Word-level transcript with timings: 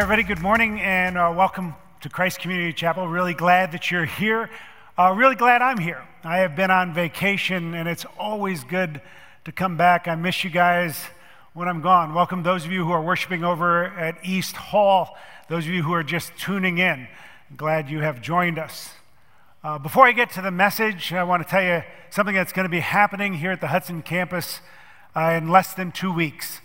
Everybody, 0.00 0.22
good 0.22 0.40
morning 0.40 0.80
and 0.80 1.18
uh, 1.18 1.30
welcome 1.36 1.74
to 2.00 2.08
Christ 2.08 2.40
Community 2.40 2.72
Chapel. 2.72 3.06
Really 3.06 3.34
glad 3.34 3.70
that 3.72 3.90
you're 3.90 4.06
here. 4.06 4.48
Uh, 4.98 5.12
really 5.14 5.34
glad 5.34 5.60
I'm 5.60 5.76
here. 5.76 6.02
I 6.24 6.38
have 6.38 6.56
been 6.56 6.70
on 6.70 6.94
vacation 6.94 7.74
and 7.74 7.86
it's 7.86 8.06
always 8.18 8.64
good 8.64 9.02
to 9.44 9.52
come 9.52 9.76
back. 9.76 10.08
I 10.08 10.14
miss 10.14 10.42
you 10.42 10.48
guys 10.48 11.04
when 11.52 11.68
I'm 11.68 11.82
gone. 11.82 12.14
Welcome 12.14 12.42
those 12.42 12.64
of 12.64 12.72
you 12.72 12.82
who 12.82 12.92
are 12.92 13.02
worshiping 13.02 13.44
over 13.44 13.84
at 13.84 14.16
East 14.24 14.56
Hall, 14.56 15.18
those 15.50 15.66
of 15.66 15.70
you 15.70 15.82
who 15.82 15.92
are 15.92 16.02
just 16.02 16.34
tuning 16.38 16.78
in. 16.78 17.06
Glad 17.54 17.90
you 17.90 18.00
have 18.00 18.22
joined 18.22 18.58
us. 18.58 18.94
Uh, 19.62 19.78
before 19.78 20.06
I 20.06 20.12
get 20.12 20.30
to 20.30 20.40
the 20.40 20.50
message, 20.50 21.12
I 21.12 21.24
want 21.24 21.42
to 21.42 21.48
tell 21.48 21.62
you 21.62 21.82
something 22.08 22.34
that's 22.34 22.54
going 22.54 22.64
to 22.64 22.70
be 22.70 22.80
happening 22.80 23.34
here 23.34 23.52
at 23.52 23.60
the 23.60 23.66
Hudson 23.66 24.00
campus 24.00 24.62
uh, 25.14 25.34
in 25.36 25.50
less 25.50 25.74
than 25.74 25.92
two 25.92 26.10
weeks 26.10 26.62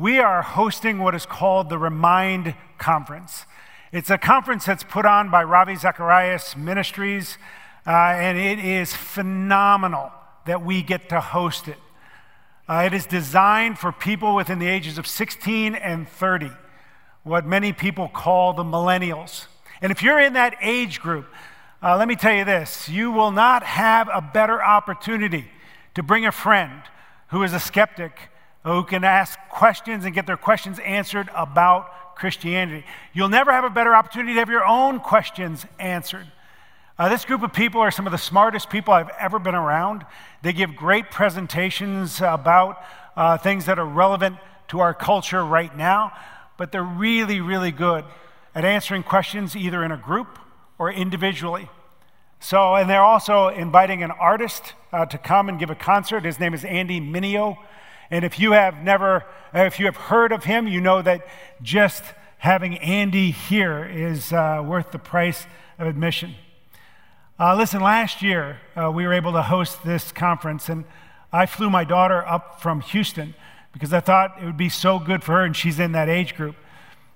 we 0.00 0.18
are 0.18 0.40
hosting 0.40 0.96
what 0.96 1.14
is 1.14 1.26
called 1.26 1.68
the 1.68 1.76
Remind 1.76 2.54
Conference. 2.78 3.44
It's 3.92 4.08
a 4.08 4.16
conference 4.16 4.64
that's 4.64 4.82
put 4.82 5.04
on 5.04 5.30
by 5.30 5.44
Ravi 5.44 5.76
Zacharias 5.76 6.56
Ministries, 6.56 7.36
uh, 7.86 7.90
and 7.90 8.38
it 8.38 8.64
is 8.64 8.96
phenomenal 8.96 10.10
that 10.46 10.64
we 10.64 10.80
get 10.80 11.10
to 11.10 11.20
host 11.20 11.68
it. 11.68 11.76
Uh, 12.66 12.84
it 12.86 12.94
is 12.94 13.04
designed 13.04 13.78
for 13.78 13.92
people 13.92 14.34
within 14.34 14.58
the 14.58 14.68
ages 14.68 14.96
of 14.96 15.06
16 15.06 15.74
and 15.74 16.08
30, 16.08 16.50
what 17.22 17.44
many 17.44 17.74
people 17.74 18.08
call 18.08 18.54
the 18.54 18.64
millennials. 18.64 19.48
And 19.82 19.92
if 19.92 20.02
you're 20.02 20.18
in 20.18 20.32
that 20.32 20.56
age 20.62 21.02
group, 21.02 21.26
uh, 21.82 21.98
let 21.98 22.08
me 22.08 22.16
tell 22.16 22.32
you 22.32 22.46
this 22.46 22.88
you 22.88 23.10
will 23.10 23.32
not 23.32 23.64
have 23.64 24.08
a 24.10 24.22
better 24.22 24.62
opportunity 24.62 25.50
to 25.94 26.02
bring 26.02 26.24
a 26.24 26.32
friend 26.32 26.80
who 27.28 27.42
is 27.42 27.52
a 27.52 27.60
skeptic 27.60 28.30
who 28.64 28.84
can 28.84 29.04
ask 29.04 29.38
questions 29.48 30.04
and 30.04 30.14
get 30.14 30.26
their 30.26 30.36
questions 30.36 30.78
answered 30.80 31.28
about 31.34 32.16
Christianity. 32.16 32.84
You'll 33.12 33.30
never 33.30 33.50
have 33.50 33.64
a 33.64 33.70
better 33.70 33.94
opportunity 33.94 34.34
to 34.34 34.40
have 34.40 34.50
your 34.50 34.64
own 34.64 35.00
questions 35.00 35.64
answered. 35.78 36.26
Uh, 36.98 37.08
this 37.08 37.24
group 37.24 37.42
of 37.42 37.52
people 37.54 37.80
are 37.80 37.90
some 37.90 38.06
of 38.06 38.12
the 38.12 38.18
smartest 38.18 38.68
people 38.68 38.92
I've 38.92 39.08
ever 39.18 39.38
been 39.38 39.54
around. 39.54 40.04
They 40.42 40.52
give 40.52 40.76
great 40.76 41.10
presentations 41.10 42.20
about 42.20 42.82
uh, 43.16 43.38
things 43.38 43.64
that 43.64 43.78
are 43.78 43.86
relevant 43.86 44.36
to 44.68 44.80
our 44.80 44.92
culture 44.92 45.42
right 45.42 45.74
now, 45.74 46.12
but 46.58 46.72
they're 46.72 46.82
really, 46.82 47.40
really 47.40 47.70
good 47.70 48.04
at 48.54 48.66
answering 48.66 49.02
questions 49.02 49.56
either 49.56 49.82
in 49.82 49.92
a 49.92 49.96
group 49.96 50.38
or 50.78 50.92
individually. 50.92 51.70
So, 52.38 52.74
and 52.74 52.88
they're 52.88 53.02
also 53.02 53.48
inviting 53.48 54.02
an 54.02 54.10
artist 54.10 54.74
uh, 54.92 55.06
to 55.06 55.16
come 55.16 55.48
and 55.48 55.58
give 55.58 55.70
a 55.70 55.74
concert. 55.74 56.24
His 56.24 56.38
name 56.38 56.52
is 56.52 56.64
Andy 56.64 57.00
Mineo. 57.00 57.56
And 58.10 58.24
if 58.24 58.40
you 58.40 58.52
have 58.52 58.82
never, 58.82 59.24
if 59.54 59.78
you 59.78 59.86
have 59.86 59.96
heard 59.96 60.32
of 60.32 60.44
him, 60.44 60.66
you 60.66 60.80
know 60.80 61.00
that 61.02 61.26
just 61.62 62.02
having 62.38 62.78
Andy 62.78 63.30
here 63.30 63.84
is 63.84 64.32
uh, 64.32 64.62
worth 64.64 64.90
the 64.90 64.98
price 64.98 65.46
of 65.78 65.86
admission. 65.86 66.34
Uh, 67.38 67.56
listen, 67.56 67.80
last 67.80 68.20
year 68.20 68.60
uh, 68.76 68.90
we 68.90 69.06
were 69.06 69.12
able 69.12 69.32
to 69.32 69.42
host 69.42 69.84
this 69.84 70.12
conference, 70.12 70.68
and 70.68 70.84
I 71.32 71.46
flew 71.46 71.70
my 71.70 71.84
daughter 71.84 72.26
up 72.26 72.60
from 72.60 72.80
Houston 72.80 73.34
because 73.72 73.92
I 73.92 74.00
thought 74.00 74.42
it 74.42 74.44
would 74.44 74.56
be 74.56 74.68
so 74.68 74.98
good 74.98 75.22
for 75.22 75.32
her, 75.32 75.44
and 75.44 75.56
she's 75.56 75.78
in 75.78 75.92
that 75.92 76.08
age 76.08 76.34
group. 76.34 76.56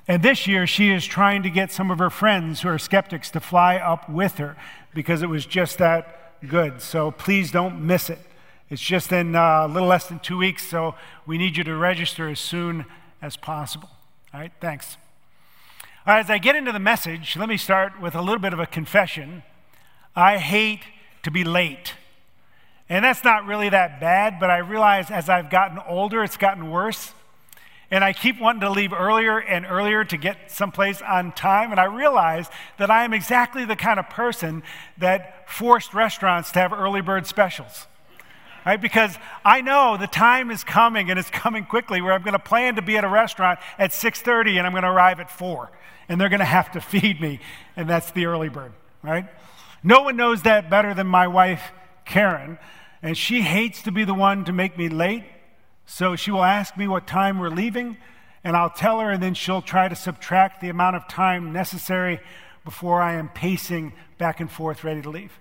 And 0.06 0.22
this 0.22 0.46
year, 0.46 0.66
she 0.66 0.90
is 0.90 1.04
trying 1.04 1.42
to 1.42 1.50
get 1.50 1.72
some 1.72 1.90
of 1.90 1.98
her 1.98 2.10
friends 2.10 2.60
who 2.60 2.68
are 2.68 2.78
skeptics 2.78 3.30
to 3.32 3.40
fly 3.40 3.76
up 3.76 4.08
with 4.08 4.36
her 4.36 4.56
because 4.92 5.22
it 5.22 5.28
was 5.28 5.46
just 5.46 5.78
that 5.78 6.46
good. 6.46 6.80
So 6.82 7.10
please 7.10 7.50
don't 7.50 7.80
miss 7.80 8.10
it. 8.10 8.18
It's 8.70 8.80
just 8.80 9.12
in 9.12 9.36
uh, 9.36 9.66
a 9.66 9.68
little 9.68 9.88
less 9.88 10.06
than 10.06 10.20
two 10.20 10.38
weeks, 10.38 10.66
so 10.66 10.94
we 11.26 11.36
need 11.36 11.56
you 11.56 11.64
to 11.64 11.76
register 11.76 12.30
as 12.30 12.40
soon 12.40 12.86
as 13.20 13.36
possible. 13.36 13.90
All 14.32 14.40
right, 14.40 14.52
thanks. 14.58 14.96
All 16.06 16.14
right, 16.14 16.20
as 16.20 16.30
I 16.30 16.38
get 16.38 16.56
into 16.56 16.72
the 16.72 16.78
message, 16.78 17.36
let 17.36 17.48
me 17.48 17.58
start 17.58 18.00
with 18.00 18.14
a 18.14 18.22
little 18.22 18.38
bit 18.38 18.54
of 18.54 18.60
a 18.60 18.66
confession. 18.66 19.42
I 20.16 20.38
hate 20.38 20.80
to 21.24 21.30
be 21.30 21.44
late. 21.44 21.94
And 22.88 23.04
that's 23.04 23.22
not 23.22 23.46
really 23.46 23.68
that 23.68 24.00
bad, 24.00 24.40
but 24.40 24.50
I 24.50 24.58
realize 24.58 25.10
as 25.10 25.28
I've 25.28 25.50
gotten 25.50 25.78
older, 25.86 26.24
it's 26.24 26.38
gotten 26.38 26.70
worse. 26.70 27.12
And 27.90 28.02
I 28.02 28.14
keep 28.14 28.40
wanting 28.40 28.62
to 28.62 28.70
leave 28.70 28.94
earlier 28.94 29.38
and 29.38 29.66
earlier 29.66 30.04
to 30.04 30.16
get 30.16 30.50
someplace 30.50 31.02
on 31.02 31.32
time. 31.32 31.70
And 31.70 31.78
I 31.78 31.84
realize 31.84 32.48
that 32.78 32.90
I 32.90 33.04
am 33.04 33.12
exactly 33.12 33.66
the 33.66 33.76
kind 33.76 33.98
of 33.98 34.08
person 34.08 34.62
that 34.98 35.50
forced 35.50 35.92
restaurants 35.92 36.50
to 36.52 36.60
have 36.60 36.72
early 36.72 37.02
bird 37.02 37.26
specials 37.26 37.86
right? 38.64 38.80
Because 38.80 39.16
I 39.44 39.60
know 39.60 39.96
the 39.96 40.06
time 40.06 40.50
is 40.50 40.64
coming 40.64 41.10
and 41.10 41.18
it's 41.18 41.30
coming 41.30 41.64
quickly 41.64 42.00
where 42.00 42.12
I'm 42.12 42.22
going 42.22 42.32
to 42.32 42.38
plan 42.38 42.76
to 42.76 42.82
be 42.82 42.96
at 42.96 43.04
a 43.04 43.08
restaurant 43.08 43.58
at 43.78 43.90
6:30 43.90 44.58
and 44.58 44.66
I'm 44.66 44.72
going 44.72 44.84
to 44.84 44.90
arrive 44.90 45.20
at 45.20 45.30
4 45.30 45.70
and 46.08 46.20
they're 46.20 46.28
going 46.28 46.40
to 46.40 46.44
have 46.44 46.72
to 46.72 46.80
feed 46.92 47.20
me 47.20 47.40
and 47.76 47.88
that's 47.88 48.10
the 48.12 48.26
early 48.26 48.48
bird, 48.48 48.72
right? 49.02 49.26
No 49.82 50.02
one 50.02 50.16
knows 50.16 50.42
that 50.42 50.70
better 50.70 50.94
than 50.94 51.06
my 51.06 51.28
wife 51.28 51.72
Karen, 52.04 52.58
and 53.02 53.16
she 53.16 53.42
hates 53.42 53.82
to 53.82 53.92
be 53.92 54.04
the 54.04 54.14
one 54.14 54.44
to 54.44 54.52
make 54.52 54.76
me 54.78 54.88
late. 54.88 55.24
So 55.86 56.16
she 56.16 56.30
will 56.30 56.44
ask 56.44 56.76
me 56.76 56.88
what 56.88 57.06
time 57.06 57.38
we're 57.38 57.50
leaving, 57.50 57.98
and 58.42 58.56
I'll 58.56 58.70
tell 58.70 59.00
her, 59.00 59.10
and 59.10 59.22
then 59.22 59.34
she'll 59.34 59.62
try 59.62 59.88
to 59.88 59.96
subtract 59.96 60.60
the 60.60 60.68
amount 60.68 60.96
of 60.96 61.08
time 61.08 61.52
necessary 61.52 62.20
before 62.64 63.02
I 63.02 63.14
am 63.14 63.28
pacing 63.28 63.92
back 64.16 64.40
and 64.40 64.50
forth 64.50 64.84
ready 64.84 65.02
to 65.02 65.10
leave. 65.10 65.38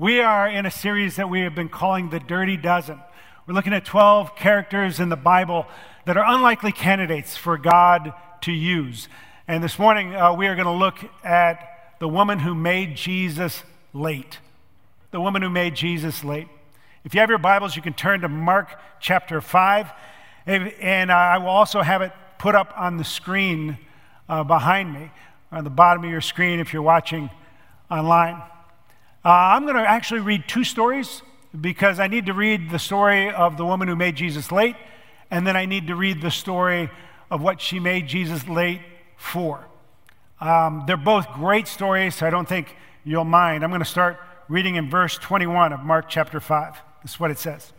We 0.00 0.20
are 0.20 0.48
in 0.48 0.64
a 0.64 0.70
series 0.70 1.16
that 1.16 1.28
we 1.28 1.40
have 1.40 1.56
been 1.56 1.68
calling 1.68 2.10
The 2.10 2.20
Dirty 2.20 2.56
Dozen. 2.56 3.00
We're 3.48 3.54
looking 3.54 3.72
at 3.72 3.84
12 3.84 4.36
characters 4.36 5.00
in 5.00 5.08
the 5.08 5.16
Bible 5.16 5.66
that 6.04 6.16
are 6.16 6.24
unlikely 6.24 6.70
candidates 6.70 7.36
for 7.36 7.58
God 7.58 8.12
to 8.42 8.52
use. 8.52 9.08
And 9.48 9.60
this 9.60 9.76
morning, 9.76 10.14
uh, 10.14 10.34
we 10.34 10.46
are 10.46 10.54
going 10.54 10.66
to 10.66 10.70
look 10.70 10.98
at 11.24 11.96
the 11.98 12.06
woman 12.06 12.38
who 12.38 12.54
made 12.54 12.94
Jesus 12.94 13.64
late. 13.92 14.38
The 15.10 15.20
woman 15.20 15.42
who 15.42 15.50
made 15.50 15.74
Jesus 15.74 16.22
late. 16.22 16.46
If 17.02 17.12
you 17.12 17.18
have 17.18 17.28
your 17.28 17.38
Bibles, 17.38 17.74
you 17.74 17.82
can 17.82 17.92
turn 17.92 18.20
to 18.20 18.28
Mark 18.28 18.78
chapter 19.00 19.40
5. 19.40 19.90
And 20.46 21.10
I 21.10 21.38
will 21.38 21.48
also 21.48 21.82
have 21.82 22.02
it 22.02 22.12
put 22.38 22.54
up 22.54 22.72
on 22.76 22.98
the 22.98 23.04
screen 23.04 23.78
uh, 24.28 24.44
behind 24.44 24.94
me, 24.94 25.10
on 25.50 25.64
the 25.64 25.70
bottom 25.70 26.04
of 26.04 26.10
your 26.10 26.20
screen 26.20 26.60
if 26.60 26.72
you're 26.72 26.82
watching 26.82 27.30
online. 27.90 28.40
Uh, 29.28 29.52
I'm 29.56 29.64
going 29.64 29.76
to 29.76 29.82
actually 29.82 30.20
read 30.20 30.48
two 30.48 30.64
stories 30.64 31.20
because 31.60 32.00
I 32.00 32.06
need 32.06 32.24
to 32.26 32.32
read 32.32 32.70
the 32.70 32.78
story 32.78 33.30
of 33.30 33.58
the 33.58 33.64
woman 33.66 33.86
who 33.86 33.94
made 33.94 34.16
Jesus 34.16 34.50
late, 34.50 34.74
and 35.30 35.46
then 35.46 35.54
I 35.54 35.66
need 35.66 35.88
to 35.88 35.94
read 35.94 36.22
the 36.22 36.30
story 36.30 36.88
of 37.30 37.42
what 37.42 37.60
she 37.60 37.78
made 37.78 38.06
Jesus 38.06 38.48
late 38.48 38.80
for. 39.18 39.66
Um, 40.40 40.84
they're 40.86 40.96
both 40.96 41.30
great 41.34 41.68
stories, 41.68 42.14
so 42.14 42.26
I 42.26 42.30
don't 42.30 42.48
think 42.48 42.74
you'll 43.04 43.24
mind. 43.24 43.64
I'm 43.64 43.68
going 43.68 43.82
to 43.82 43.84
start 43.84 44.18
reading 44.48 44.76
in 44.76 44.88
verse 44.88 45.18
21 45.18 45.74
of 45.74 45.80
Mark 45.80 46.08
chapter 46.08 46.40
5. 46.40 46.80
This 47.02 47.12
is 47.12 47.20
what 47.20 47.30
it 47.30 47.38
says. 47.38 47.74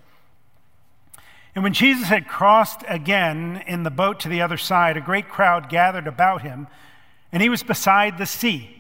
And 1.55 1.63
when 1.63 1.73
Jesus 1.73 2.09
had 2.09 2.27
crossed 2.27 2.83
again 2.88 3.63
in 3.65 3.81
the 3.81 3.89
boat 3.89 4.19
to 4.19 4.29
the 4.29 4.43
other 4.43 4.57
side, 4.57 4.97
a 4.97 5.01
great 5.01 5.27
crowd 5.27 5.67
gathered 5.67 6.05
about 6.05 6.43
him, 6.43 6.67
and 7.31 7.41
he 7.41 7.49
was 7.49 7.63
beside 7.63 8.19
the 8.19 8.27
sea. 8.27 8.78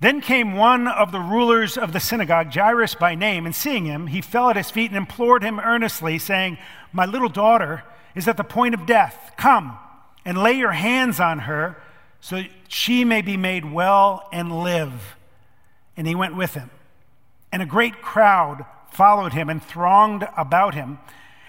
Then 0.00 0.20
came 0.20 0.54
one 0.54 0.86
of 0.86 1.10
the 1.10 1.20
rulers 1.20 1.76
of 1.76 1.92
the 1.92 1.98
synagogue, 1.98 2.54
Jairus 2.54 2.94
by 2.94 3.16
name, 3.16 3.46
and 3.46 3.54
seeing 3.54 3.84
him, 3.84 4.06
he 4.06 4.20
fell 4.20 4.48
at 4.48 4.56
his 4.56 4.70
feet 4.70 4.90
and 4.90 4.96
implored 4.96 5.42
him 5.42 5.58
earnestly, 5.58 6.18
saying, 6.18 6.58
My 6.92 7.04
little 7.04 7.28
daughter 7.28 7.82
is 8.14 8.28
at 8.28 8.36
the 8.36 8.44
point 8.44 8.74
of 8.74 8.86
death. 8.86 9.32
Come 9.36 9.76
and 10.24 10.38
lay 10.38 10.52
your 10.52 10.72
hands 10.72 11.18
on 11.18 11.40
her 11.40 11.76
so 12.20 12.42
she 12.68 13.04
may 13.04 13.22
be 13.22 13.36
made 13.36 13.72
well 13.72 14.28
and 14.32 14.62
live. 14.62 15.16
And 15.96 16.06
he 16.06 16.14
went 16.14 16.36
with 16.36 16.54
him. 16.54 16.70
And 17.50 17.62
a 17.62 17.66
great 17.66 18.00
crowd 18.00 18.64
followed 18.90 19.32
him 19.32 19.48
and 19.48 19.62
thronged 19.62 20.26
about 20.36 20.74
him. 20.74 20.98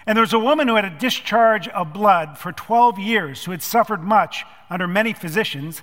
And 0.06 0.16
there 0.16 0.22
was 0.22 0.32
a 0.32 0.38
woman 0.38 0.66
who 0.66 0.76
had 0.76 0.84
a 0.84 0.90
discharge 0.90 1.68
of 1.68 1.92
blood 1.92 2.38
for 2.38 2.52
12 2.52 2.98
years, 2.98 3.44
who 3.44 3.52
had 3.52 3.62
suffered 3.62 4.02
much 4.02 4.44
under 4.68 4.88
many 4.88 5.12
physicians 5.12 5.82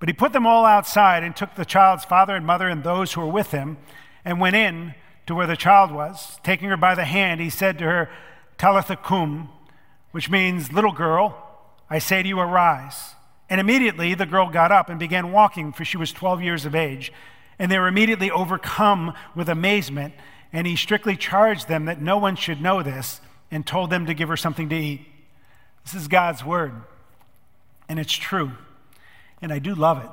But 0.00 0.08
he 0.08 0.14
put 0.14 0.32
them 0.32 0.46
all 0.46 0.64
outside 0.64 1.22
and 1.22 1.36
took 1.36 1.54
the 1.54 1.64
child's 1.64 2.06
father 2.06 2.34
and 2.34 2.44
mother 2.44 2.66
and 2.66 2.82
those 2.82 3.12
who 3.12 3.20
were 3.20 3.28
with 3.28 3.52
him 3.52 3.76
and 4.24 4.40
went 4.40 4.56
in 4.56 4.94
to 5.26 5.34
where 5.34 5.46
the 5.46 5.56
child 5.56 5.92
was. 5.92 6.40
Taking 6.42 6.70
her 6.70 6.76
by 6.78 6.94
the 6.94 7.04
hand, 7.04 7.40
he 7.40 7.50
said 7.50 7.78
to 7.78 7.84
her, 7.84 8.10
Talitha 8.56 8.96
cum, 8.96 9.50
which 10.10 10.30
means, 10.30 10.72
Little 10.72 10.92
girl, 10.92 11.36
I 11.90 11.98
say 11.98 12.22
to 12.22 12.28
you, 12.28 12.40
arise. 12.40 13.14
And 13.50 13.60
immediately 13.60 14.14
the 14.14 14.26
girl 14.26 14.48
got 14.48 14.72
up 14.72 14.88
and 14.88 14.98
began 14.98 15.32
walking, 15.32 15.72
for 15.72 15.84
she 15.84 15.98
was 15.98 16.12
12 16.12 16.42
years 16.42 16.64
of 16.64 16.74
age. 16.74 17.12
And 17.58 17.70
they 17.70 17.78
were 17.78 17.88
immediately 17.88 18.30
overcome 18.30 19.14
with 19.34 19.50
amazement. 19.50 20.14
And 20.50 20.66
he 20.66 20.76
strictly 20.76 21.16
charged 21.16 21.68
them 21.68 21.84
that 21.84 22.00
no 22.00 22.16
one 22.16 22.36
should 22.36 22.62
know 22.62 22.82
this 22.82 23.20
and 23.50 23.66
told 23.66 23.90
them 23.90 24.06
to 24.06 24.14
give 24.14 24.30
her 24.30 24.36
something 24.36 24.70
to 24.70 24.76
eat. 24.76 25.06
This 25.84 25.94
is 25.94 26.08
God's 26.08 26.44
word, 26.44 26.72
and 27.88 27.98
it's 27.98 28.12
true 28.12 28.52
and 29.42 29.52
I 29.52 29.58
do 29.58 29.74
love 29.74 30.02
it. 30.04 30.10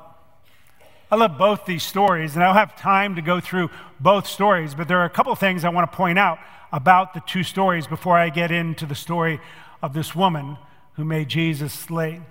I 1.10 1.16
love 1.16 1.38
both 1.38 1.66
these 1.66 1.84
stories, 1.84 2.36
and 2.36 2.44
I 2.44 2.48
don't 2.48 2.56
have 2.56 2.76
time 2.76 3.16
to 3.16 3.22
go 3.22 3.40
through 3.40 3.70
both 4.00 4.28
stories, 4.28 4.76
but 4.76 4.88
there 4.88 5.00
are 5.00 5.06
a 5.06 5.10
couple 5.10 5.34
things 5.36 5.64
I 5.64 5.70
want 5.70 5.90
to 5.90 5.96
point 5.96 6.20
out 6.20 6.40
about 6.74 7.14
the 7.14 7.22
two 7.22 7.44
stories 7.44 7.88
before 7.88 8.18
I 8.18 8.30
get 8.30 8.52
into 8.52 8.86
the 8.86 8.96
story 8.96 9.40
of 9.82 9.94
this 9.94 10.14
woman 10.14 10.58
who 10.94 11.06
made 11.06 11.30
Jesus 11.30 11.72
slave. 11.72 12.22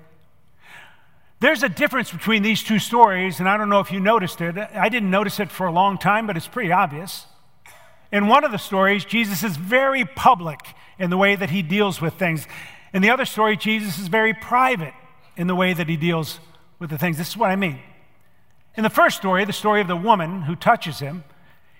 There's 1.40 1.62
a 1.62 1.68
difference 1.68 2.10
between 2.10 2.42
these 2.42 2.62
two 2.62 2.78
stories, 2.78 3.40
and 3.40 3.48
I 3.48 3.56
don't 3.56 3.68
know 3.68 3.80
if 3.80 3.92
you 3.92 4.00
noticed 4.00 4.40
it. 4.40 4.56
I 4.56 4.88
didn't 4.88 5.10
notice 5.10 5.40
it 5.40 5.50
for 5.50 5.66
a 5.66 5.72
long 5.72 5.96
time, 5.96 6.26
but 6.26 6.36
it's 6.36 6.48
pretty 6.48 6.72
obvious. 6.72 7.26
In 8.12 8.26
one 8.26 8.44
of 8.44 8.52
the 8.52 8.58
stories, 8.58 9.04
Jesus 9.04 9.42
is 9.42 9.56
very 9.56 10.04
public 10.04 10.60
in 10.98 11.10
the 11.10 11.16
way 11.16 11.34
that 11.34 11.50
he 11.50 11.62
deals 11.62 12.00
with 12.00 12.14
things. 12.14 12.46
In 12.92 13.02
the 13.02 13.10
other 13.10 13.24
story, 13.24 13.56
Jesus 13.56 13.98
is 13.98 14.08
very 14.08 14.32
private 14.32 14.94
in 15.36 15.46
the 15.46 15.54
way 15.54 15.74
that 15.74 15.88
he 15.88 15.96
deals 15.96 16.40
with 16.78 16.90
the 16.90 16.98
things. 16.98 17.18
This 17.18 17.28
is 17.28 17.36
what 17.36 17.50
I 17.50 17.56
mean. 17.56 17.80
In 18.76 18.82
the 18.82 18.90
first 18.90 19.16
story, 19.16 19.44
the 19.44 19.52
story 19.52 19.80
of 19.80 19.88
the 19.88 19.96
woman 19.96 20.42
who 20.42 20.54
touches 20.54 20.98
him, 20.98 21.24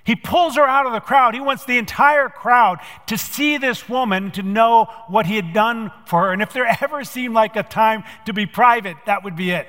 he 0.06 0.14
pulls 0.14 0.54
her 0.54 0.64
out 0.64 0.86
of 0.86 0.92
the 0.92 1.00
crowd. 1.00 1.34
He 1.34 1.40
wants 1.40 1.64
the 1.64 1.78
entire 1.78 2.28
crowd 2.28 2.78
to 3.06 3.18
see 3.18 3.58
this 3.58 3.88
woman, 3.88 4.30
to 4.32 4.42
know 4.42 4.86
what 5.08 5.26
he 5.26 5.34
had 5.34 5.52
done 5.52 5.90
for 6.06 6.22
her. 6.22 6.32
And 6.32 6.40
if 6.40 6.52
there 6.52 6.66
ever 6.80 7.04
seemed 7.04 7.34
like 7.34 7.56
a 7.56 7.64
time 7.64 8.04
to 8.24 8.32
be 8.32 8.46
private, 8.46 8.96
that 9.06 9.24
would 9.24 9.36
be 9.36 9.50
it. 9.50 9.66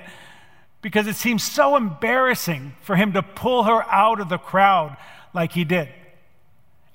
Because 0.82 1.08
it 1.08 1.16
seems 1.16 1.44
so 1.44 1.76
embarrassing 1.76 2.76
for 2.82 2.96
him 2.96 3.14
to 3.14 3.24
pull 3.24 3.64
her 3.64 3.84
out 3.92 4.22
of 4.22 4.30
the 4.30 4.38
crowd 4.38 4.96
like 5.34 5.54
he 5.54 5.66
did. 5.66 5.90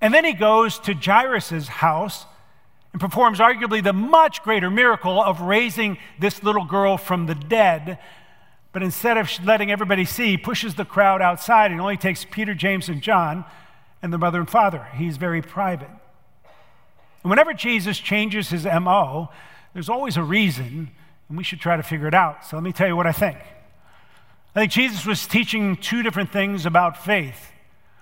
And 0.01 0.15
then 0.15 0.25
he 0.25 0.33
goes 0.33 0.79
to 0.81 0.95
Jairus' 0.95 1.67
house 1.67 2.27
and 2.93 3.01
performs 3.01 3.41
arguably 3.41 3.83
the 3.83 3.93
much 3.93 4.43
greater 4.43 4.71
miracle 4.71 5.21
of 5.21 5.41
raising 5.41 5.99
this 6.19 6.43
little 6.43 6.65
girl 6.65 6.97
from 6.97 7.27
the 7.27 7.35
dead 7.35 7.99
but 8.73 8.83
instead 8.83 9.19
of 9.19 9.31
letting 9.45 9.71
everybody 9.71 10.05
see, 10.05 10.31
he 10.31 10.37
pushes 10.37 10.75
the 10.75 10.85
crowd 10.85 11.21
outside 11.21 11.71
and 11.71 11.81
only 11.81 11.97
takes 11.97 12.25
Peter, 12.25 12.55
James, 12.55 12.89
and 12.89 13.03
John 13.03 13.45
and 14.01 14.13
the 14.13 14.19
mother 14.19 14.41
and 14.41 14.49
father. 14.49 14.89
He's 14.95 15.19
very 15.19 15.43
private. 15.43 15.91
And 17.23 17.31
whenever 17.31 17.53
Jesus 17.53 17.99
changes 17.99 18.49
his 18.49 18.65
MO, 18.65 19.31
there's 19.75 19.89
always 19.89 20.17
a 20.17 20.23
reason, 20.23 20.91
and 21.29 21.39
we 21.39 21.45
should 21.45 21.61
try 21.61 21.77
to 21.77 21.83
figure 21.83 22.09
it 22.09 22.15
out. 22.15 22.45
So 22.47 22.57
let 22.57 22.63
me 22.63 22.73
tell 22.73 22.89
you 22.89 22.97
what 22.97 23.07
I 23.07 23.13
think. 23.13 23.39
I 24.55 24.61
think 24.61 24.73
Jesus 24.73 25.07
was 25.07 25.27
teaching 25.27 25.77
two 25.77 26.03
different 26.03 26.33
things 26.33 26.67
about 26.67 27.03
faith. 27.05 27.53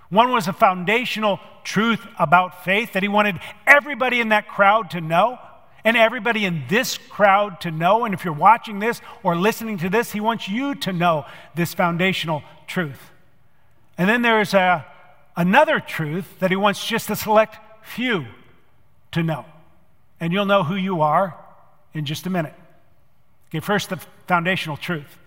One 0.09 0.33
was 0.33 0.49
a 0.49 0.53
foundational 0.53 1.39
truth 1.63 2.05
about 2.19 2.65
faith 2.65 2.95
that 2.95 3.03
he 3.03 3.09
wanted 3.09 3.39
everybody 3.67 4.21
in 4.21 4.31
that 4.31 4.49
crowd 4.49 4.91
to 4.91 5.01
know 5.01 5.39
and 5.85 5.97
everybody 5.97 6.45
in 6.45 6.65
this 6.69 6.99
crowd 6.99 7.61
to 7.63 7.71
know. 7.71 8.05
And 8.05 8.15
if 8.15 8.25
you're 8.25 8.35
watching 8.35 8.79
this 8.79 9.01
or 9.23 9.37
listening 9.37 9.79
to 9.79 9.89
this, 9.89 10.13
he 10.13 10.21
wants 10.21 10.49
you 10.49 10.75
to 10.77 10.93
know 10.93 11.27
this 11.55 11.75
foundational 11.75 12.43
truth. 12.67 13.11
And 13.99 14.09
then 14.09 14.23
there's 14.23 14.55
a, 14.55 14.87
another 15.37 15.81
truth 15.81 16.39
that 16.41 16.51
he 16.51 16.57
wants 16.57 16.87
just 16.87 17.11
a 17.11 17.17
select 17.17 17.57
few 17.83 18.27
to 19.13 19.23
know. 19.23 19.45
And 20.19 20.33
you'll 20.33 20.47
know 20.47 20.65
who 20.65 20.77
you 20.77 21.01
are 21.01 21.37
in 21.95 22.05
just 22.05 22.27
a 22.27 22.31
minute. 22.31 22.55
Okay, 23.49 23.61
first, 23.61 23.91
the 23.91 23.97
foundational 24.27 24.77
truth. 24.77 25.19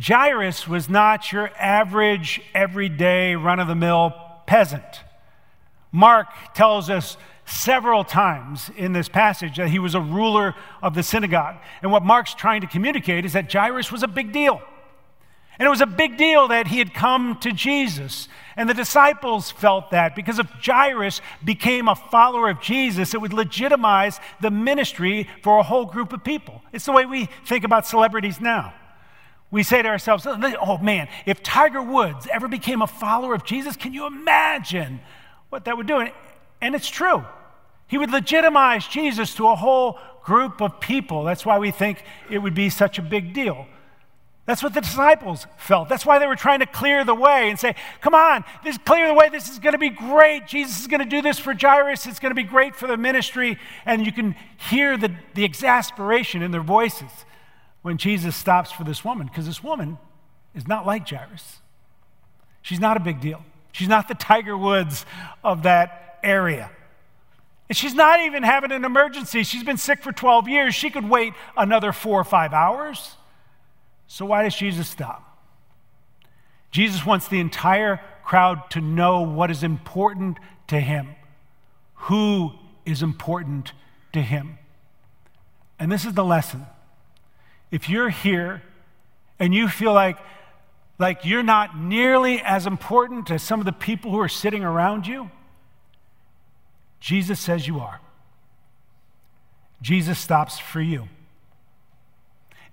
Jairus 0.00 0.68
was 0.68 0.88
not 0.88 1.32
your 1.32 1.50
average, 1.58 2.40
everyday, 2.54 3.34
run 3.34 3.58
of 3.58 3.68
the 3.68 3.74
mill 3.74 4.14
peasant. 4.46 5.02
Mark 5.90 6.28
tells 6.54 6.90
us 6.90 7.16
several 7.48 8.04
times 8.04 8.70
in 8.76 8.92
this 8.92 9.08
passage 9.08 9.56
that 9.56 9.68
he 9.68 9.78
was 9.78 9.94
a 9.94 10.00
ruler 10.00 10.54
of 10.82 10.94
the 10.94 11.02
synagogue. 11.02 11.56
And 11.82 11.90
what 11.90 12.04
Mark's 12.04 12.34
trying 12.34 12.60
to 12.60 12.66
communicate 12.66 13.24
is 13.24 13.32
that 13.32 13.52
Jairus 13.52 13.90
was 13.90 14.02
a 14.02 14.08
big 14.08 14.32
deal. 14.32 14.60
And 15.58 15.66
it 15.66 15.70
was 15.70 15.80
a 15.80 15.86
big 15.86 16.16
deal 16.16 16.48
that 16.48 16.68
he 16.68 16.78
had 16.78 16.94
come 16.94 17.36
to 17.40 17.50
Jesus. 17.50 18.28
And 18.56 18.70
the 18.70 18.74
disciples 18.74 19.50
felt 19.50 19.90
that 19.90 20.14
because 20.14 20.38
if 20.38 20.46
Jairus 20.64 21.20
became 21.44 21.88
a 21.88 21.96
follower 21.96 22.48
of 22.48 22.60
Jesus, 22.60 23.12
it 23.12 23.20
would 23.20 23.32
legitimize 23.32 24.20
the 24.40 24.52
ministry 24.52 25.28
for 25.42 25.58
a 25.58 25.64
whole 25.64 25.84
group 25.84 26.12
of 26.12 26.22
people. 26.22 26.62
It's 26.72 26.84
the 26.84 26.92
way 26.92 27.06
we 27.06 27.28
think 27.44 27.64
about 27.64 27.86
celebrities 27.86 28.40
now. 28.40 28.72
We 29.50 29.62
say 29.62 29.82
to 29.82 29.88
ourselves, 29.88 30.26
oh 30.26 30.78
man, 30.78 31.08
if 31.26 31.42
Tiger 31.42 31.82
Woods 31.82 32.28
ever 32.32 32.46
became 32.46 32.82
a 32.82 32.86
follower 32.86 33.34
of 33.34 33.44
Jesus, 33.44 33.76
can 33.76 33.92
you 33.92 34.06
imagine 34.06 35.00
what 35.48 35.64
that 35.64 35.76
would 35.76 35.86
do? 35.86 36.06
And 36.60 36.74
it's 36.74 36.88
true. 36.88 37.24
He 37.88 37.98
would 37.98 38.10
legitimize 38.10 38.86
Jesus 38.86 39.34
to 39.34 39.48
a 39.48 39.56
whole 39.56 39.98
group 40.22 40.60
of 40.60 40.78
people. 40.78 41.24
That's 41.24 41.44
why 41.44 41.58
we 41.58 41.70
think 41.70 42.04
it 42.30 42.38
would 42.38 42.54
be 42.54 42.70
such 42.70 42.98
a 42.98 43.02
big 43.02 43.32
deal. 43.32 43.66
That's 44.44 44.62
what 44.62 44.72
the 44.72 44.80
disciples 44.80 45.46
felt. 45.58 45.90
That's 45.90 46.06
why 46.06 46.18
they 46.18 46.26
were 46.26 46.36
trying 46.36 46.60
to 46.60 46.66
clear 46.66 47.04
the 47.04 47.14
way 47.14 47.50
and 47.50 47.58
say, 47.58 47.74
Come 48.00 48.14
on, 48.14 48.44
this 48.64 48.78
clear 48.78 49.06
the 49.06 49.12
way. 49.12 49.28
This 49.28 49.50
is 49.50 49.58
going 49.58 49.72
to 49.72 49.78
be 49.78 49.90
great. 49.90 50.46
Jesus 50.46 50.80
is 50.80 50.86
going 50.86 51.00
to 51.00 51.06
do 51.06 51.20
this 51.20 51.38
for 51.38 51.52
Jairus. 51.52 52.06
It's 52.06 52.18
going 52.18 52.30
to 52.30 52.34
be 52.34 52.48
great 52.48 52.74
for 52.74 52.86
the 52.86 52.96
ministry. 52.96 53.58
And 53.84 54.06
you 54.06 54.12
can 54.12 54.36
hear 54.70 54.96
the, 54.96 55.14
the 55.34 55.44
exasperation 55.44 56.42
in 56.42 56.50
their 56.50 56.62
voices 56.62 57.10
when 57.82 57.98
Jesus 57.98 58.36
stops 58.36 58.72
for 58.72 58.84
this 58.84 59.04
woman, 59.04 59.26
because 59.26 59.44
this 59.44 59.62
woman 59.62 59.98
is 60.54 60.66
not 60.66 60.86
like 60.86 61.06
Jairus. 61.06 61.58
She's 62.62 62.80
not 62.80 62.96
a 62.96 63.00
big 63.00 63.20
deal. 63.20 63.44
She's 63.72 63.88
not 63.88 64.08
the 64.08 64.14
Tiger 64.14 64.56
Woods 64.56 65.04
of 65.44 65.62
that 65.64 66.18
area. 66.22 66.70
And 67.68 67.76
she's 67.76 67.94
not 67.94 68.20
even 68.20 68.42
having 68.42 68.72
an 68.72 68.84
emergency. 68.84 69.42
She's 69.42 69.64
been 69.64 69.76
sick 69.76 70.02
for 70.02 70.12
12 70.12 70.48
years. 70.48 70.74
She 70.74 70.88
could 70.90 71.08
wait 71.08 71.34
another 71.56 71.92
four 71.92 72.18
or 72.20 72.24
five 72.24 72.52
hours. 72.52 73.16
So, 74.06 74.24
why 74.24 74.42
does 74.42 74.56
Jesus 74.56 74.88
stop? 74.88 75.24
Jesus 76.70 77.04
wants 77.04 77.28
the 77.28 77.40
entire 77.40 78.00
crowd 78.24 78.70
to 78.70 78.80
know 78.80 79.20
what 79.20 79.50
is 79.50 79.62
important 79.62 80.38
to 80.68 80.80
him, 80.80 81.08
who 81.94 82.52
is 82.86 83.02
important 83.02 83.72
to 84.12 84.22
him. 84.22 84.58
And 85.78 85.92
this 85.92 86.04
is 86.04 86.14
the 86.14 86.24
lesson. 86.24 86.66
If 87.70 87.88
you're 87.88 88.08
here 88.08 88.62
and 89.38 89.54
you 89.54 89.68
feel 89.68 89.92
like, 89.92 90.18
like 90.98 91.24
you're 91.24 91.42
not 91.42 91.78
nearly 91.78 92.40
as 92.40 92.66
important 92.66 93.30
as 93.30 93.42
some 93.42 93.60
of 93.60 93.66
the 93.66 93.72
people 93.72 94.10
who 94.10 94.18
are 94.20 94.28
sitting 94.28 94.64
around 94.64 95.06
you, 95.06 95.30
Jesus 97.00 97.38
says 97.38 97.66
you 97.66 97.80
are. 97.80 98.00
Jesus 99.80 100.18
stops 100.18 100.58
for 100.58 100.80
you. 100.80 101.08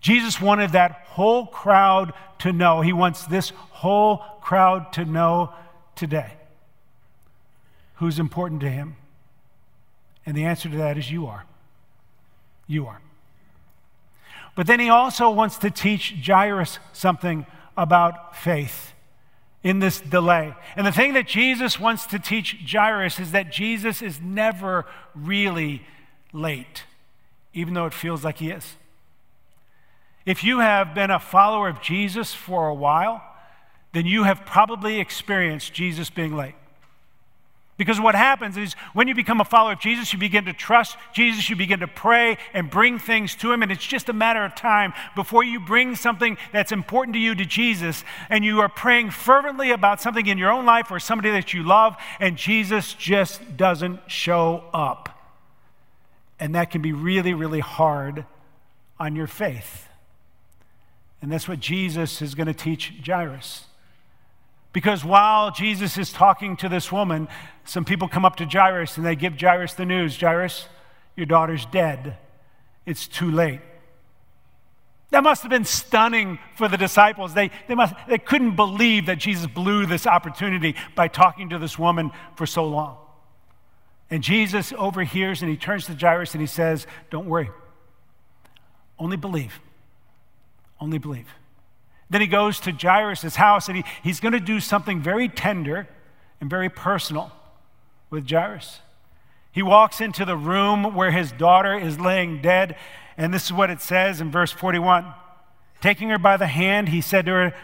Jesus 0.02 0.42
wanted 0.42 0.72
that 0.72 1.04
whole 1.08 1.46
crowd 1.48 2.14
to 2.40 2.52
know. 2.52 2.82
He 2.82 2.94
wants 2.94 3.26
this 3.26 3.50
whole 3.50 4.18
crowd 4.42 4.94
to 4.94 5.06
know 5.06 5.54
today 5.96 6.34
who's 7.96 8.20
important 8.20 8.62
to 8.62 8.70
him. 8.70 8.96
And 10.26 10.36
the 10.36 10.46
answer 10.46 10.70
to 10.70 10.78
that 10.78 10.98
is 10.98 11.12
you 11.12 11.28
are. 11.28 11.46
You 12.68 12.88
are. 12.88 13.02
But 14.56 14.68
then 14.68 14.80
he 14.80 14.90
also 14.90 15.30
wants 15.30 15.58
to 15.60 15.70
teach 15.70 16.16
Jairus 16.26 16.80
something 16.94 17.46
about 17.78 18.36
faith. 18.36 18.94
In 19.66 19.80
this 19.80 20.00
delay. 20.00 20.54
And 20.76 20.86
the 20.86 20.92
thing 20.92 21.14
that 21.14 21.28
Jesus 21.28 21.80
wants 21.80 22.06
to 22.08 22.20
teach 22.20 22.56
Jairus 22.72 23.20
is 23.20 23.32
that 23.32 23.52
Jesus 23.52 24.04
is 24.04 24.22
never 24.22 24.86
really 25.16 25.82
late, 26.32 26.84
even 27.52 27.74
though 27.74 27.88
it 27.88 27.94
feels 27.94 28.24
like 28.24 28.38
he 28.38 28.52
is. 28.52 28.76
If 30.24 30.44
you 30.44 30.60
have 30.60 30.94
been 30.94 31.10
a 31.10 31.20
follower 31.20 31.68
of 31.68 31.82
Jesus 31.82 32.32
for 32.32 32.68
a 32.68 32.76
while, 32.76 33.24
then 33.92 34.06
you 34.06 34.24
have 34.24 34.46
probably 34.46 35.00
experienced 35.00 35.74
Jesus 35.74 36.12
being 36.12 36.38
late. 36.38 36.56
Because 37.78 38.00
what 38.00 38.16
happens 38.16 38.56
is 38.56 38.74
when 38.94 39.10
you 39.10 39.16
become 39.16 39.42
a 39.42 39.46
follower 39.46 39.74
of 39.74 39.80
Jesus, 39.80 40.14
you 40.14 40.20
begin 40.20 40.46
to 40.46 40.54
trust 40.54 40.96
Jesus, 41.14 41.50
you 41.50 41.58
begin 41.58 41.82
to 41.82 41.88
pray 41.88 42.38
and 42.54 42.70
bring 42.70 43.00
things 43.00 43.36
to 43.36 43.52
Him, 43.52 43.64
and 43.64 43.72
it's 43.72 43.86
just 43.86 44.08
a 44.08 44.14
matter 44.14 44.46
of 44.46 44.56
time 44.56 44.94
before 45.14 45.44
you 45.44 45.60
bring 45.60 45.96
something 45.96 46.38
that's 46.54 46.72
important 46.72 47.16
to 47.16 47.20
you 47.20 47.36
to 47.36 47.46
Jesus, 47.46 48.06
and 48.30 48.46
you 48.46 48.62
are 48.62 48.70
praying 48.70 49.10
fervently 49.10 49.72
about 49.72 50.02
something 50.02 50.26
in 50.26 50.38
your 50.38 50.52
own 50.52 50.66
life 50.66 50.90
or 50.90 51.00
somebody 51.00 51.32
that 51.32 51.54
you 51.54 51.64
love, 51.64 51.98
and 52.22 52.38
Jesus 52.38 52.94
just 52.94 53.58
doesn't 53.58 54.00
show 54.08 54.64
up. 54.74 55.10
And 56.40 56.56
that 56.56 56.72
can 56.72 56.82
be 56.82 56.94
really, 56.94 57.34
really 57.34 57.60
hard 57.60 58.26
on 58.98 59.18
your 59.18 59.28
faith. 59.28 59.90
And 61.22 61.30
that's 61.30 61.48
what 61.48 61.60
Jesus 61.60 62.22
is 62.22 62.36
going 62.36 62.48
to 62.48 62.54
teach 62.54 62.94
Jairus. 63.06 63.66
Because 64.76 65.06
while 65.06 65.52
Jesus 65.52 65.98
is 65.98 66.12
talking 66.12 66.58
to 66.58 66.68
this 66.68 66.92
woman, 66.92 67.30
some 67.64 67.86
people 67.86 68.10
come 68.10 68.26
up 68.26 68.36
to 68.36 68.46
Jairus 68.46 68.98
and 68.98 69.06
they 69.06 69.16
give 69.16 69.40
Jairus 69.40 69.74
the 69.74 69.86
news 69.86 70.20
Jairus, 70.20 70.68
your 71.16 71.26
daughter's 71.26 71.66
dead. 71.68 72.18
It's 72.86 73.08
too 73.08 73.32
late. 73.32 73.62
That 75.12 75.24
must 75.24 75.44
have 75.44 75.50
been 75.50 75.64
stunning 75.64 76.40
for 76.58 76.68
the 76.68 76.76
disciples. 76.76 77.34
They, 77.34 77.52
they, 77.70 77.76
must, 77.76 77.94
they 78.10 78.18
couldn't 78.18 78.58
believe 78.58 79.06
that 79.06 79.18
Jesus 79.18 79.48
blew 79.48 79.86
this 79.86 80.06
opportunity 80.06 80.76
by 80.94 81.08
talking 81.08 81.52
to 81.52 81.58
this 81.58 81.80
woman 81.80 82.12
for 82.36 82.46
so 82.46 82.66
long. 82.66 82.98
And 84.10 84.22
Jesus 84.22 84.74
overhears 84.78 85.42
and 85.42 85.50
he 85.50 85.56
turns 85.56 85.86
to 85.86 85.94
Jairus 85.94 86.34
and 86.34 86.42
he 86.42 86.48
says, 86.48 86.86
Don't 87.10 87.28
worry. 87.28 87.50
Only 89.00 89.16
believe. 89.16 89.58
Only 90.82 90.98
believe. 90.98 91.30
Then 92.10 92.22
he 92.22 92.28
goes 92.28 92.60
to 92.62 92.72
Jairus' 92.72 93.36
house 93.36 93.68
and 93.68 93.78
he, 93.78 93.84
he's 94.04 94.20
going 94.20 94.34
to 94.34 94.40
do 94.40 94.60
something 94.60 95.02
very 95.02 95.28
tender 95.28 95.88
and 96.40 96.50
very 96.50 96.70
personal 96.70 97.32
with 98.10 98.30
Jairus. 98.30 98.82
He 99.52 99.64
walks 99.64 100.02
into 100.02 100.26
the 100.26 100.36
room 100.36 100.96
where 100.96 101.12
his 101.12 101.32
daughter 101.32 101.78
is 101.78 102.00
laying 102.00 102.42
dead, 102.42 102.76
and 103.18 103.34
this 103.34 103.46
is 103.46 103.54
what 103.54 103.70
it 103.70 103.82
says 103.82 104.20
in 104.20 104.30
verse 104.30 104.52
41. 104.52 105.14
Taking 105.82 106.10
her 106.10 106.18
by 106.18 106.36
the 106.38 106.48
hand, 106.48 106.90
he 106.90 107.02
said 107.02 107.26
to 107.26 107.32
her, 107.32 107.56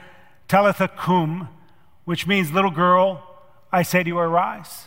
Talitha 0.47 0.87
cum, 0.87 1.49
which 2.05 2.25
means, 2.25 2.51
little 2.51 2.71
girl, 2.71 3.27
I 3.71 3.83
say 3.83 4.03
to 4.03 4.07
you, 4.07 4.17
arise. 4.17 4.85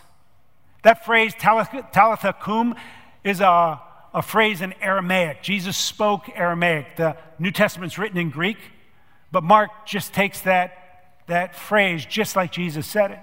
That 0.82 1.04
phrase, 1.04 1.34
Talitha 1.38 2.34
cum, 2.40 2.74
is 3.22 3.40
a, 3.40 3.80
a 4.12 4.22
phrase 4.22 4.60
in 4.60 4.74
Aramaic. 4.80 5.42
Jesus 5.42 5.76
spoke 5.76 6.30
Aramaic. 6.34 6.96
The 6.96 7.16
New 7.38 7.50
Testament's 7.50 7.98
written 7.98 8.18
in 8.18 8.30
Greek. 8.30 8.58
But 9.34 9.42
Mark 9.42 9.84
just 9.84 10.14
takes 10.14 10.42
that, 10.42 11.16
that 11.26 11.56
phrase 11.56 12.06
just 12.06 12.36
like 12.36 12.52
Jesus 12.52 12.86
said 12.86 13.10
it. 13.10 13.18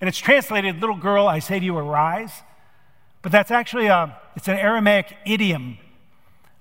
And 0.00 0.06
it's 0.06 0.16
translated, 0.16 0.80
little 0.80 0.96
girl, 0.96 1.26
I 1.26 1.40
say 1.40 1.58
to 1.58 1.64
you, 1.64 1.76
arise. 1.76 2.30
But 3.22 3.32
that's 3.32 3.50
actually 3.50 3.86
a, 3.86 4.16
it's 4.36 4.46
an 4.46 4.56
Aramaic 4.56 5.16
idiom 5.26 5.78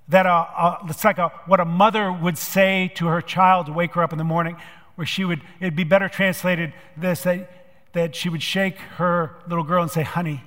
that 0.08 0.26
a, 0.26 0.32
a, 0.32 0.80
it's 0.90 1.04
like 1.04 1.20
a, 1.20 1.30
what 1.46 1.60
a 1.60 1.66
mother 1.66 2.12
would 2.12 2.40
say 2.40 2.92
to 2.96 3.06
her 3.06 3.22
child 3.22 3.68
to 3.68 3.72
wake 3.72 3.94
her 3.94 4.02
up 4.02 4.14
in 4.14 4.18
the 4.18 4.24
morning, 4.24 4.58
where 4.96 5.06
she 5.06 5.24
would, 5.24 5.42
it'd 5.60 5.76
be 5.76 5.84
better 5.84 6.10
translated 6.10 6.74
this, 6.98 7.22
that, 7.22 7.52
that 7.94 8.16
she 8.16 8.30
would 8.30 8.42
shake 8.42 8.80
her 8.96 9.36
little 9.48 9.64
girl 9.64 9.84
and 9.84 9.92
say, 9.92 10.02
honey, 10.02 10.44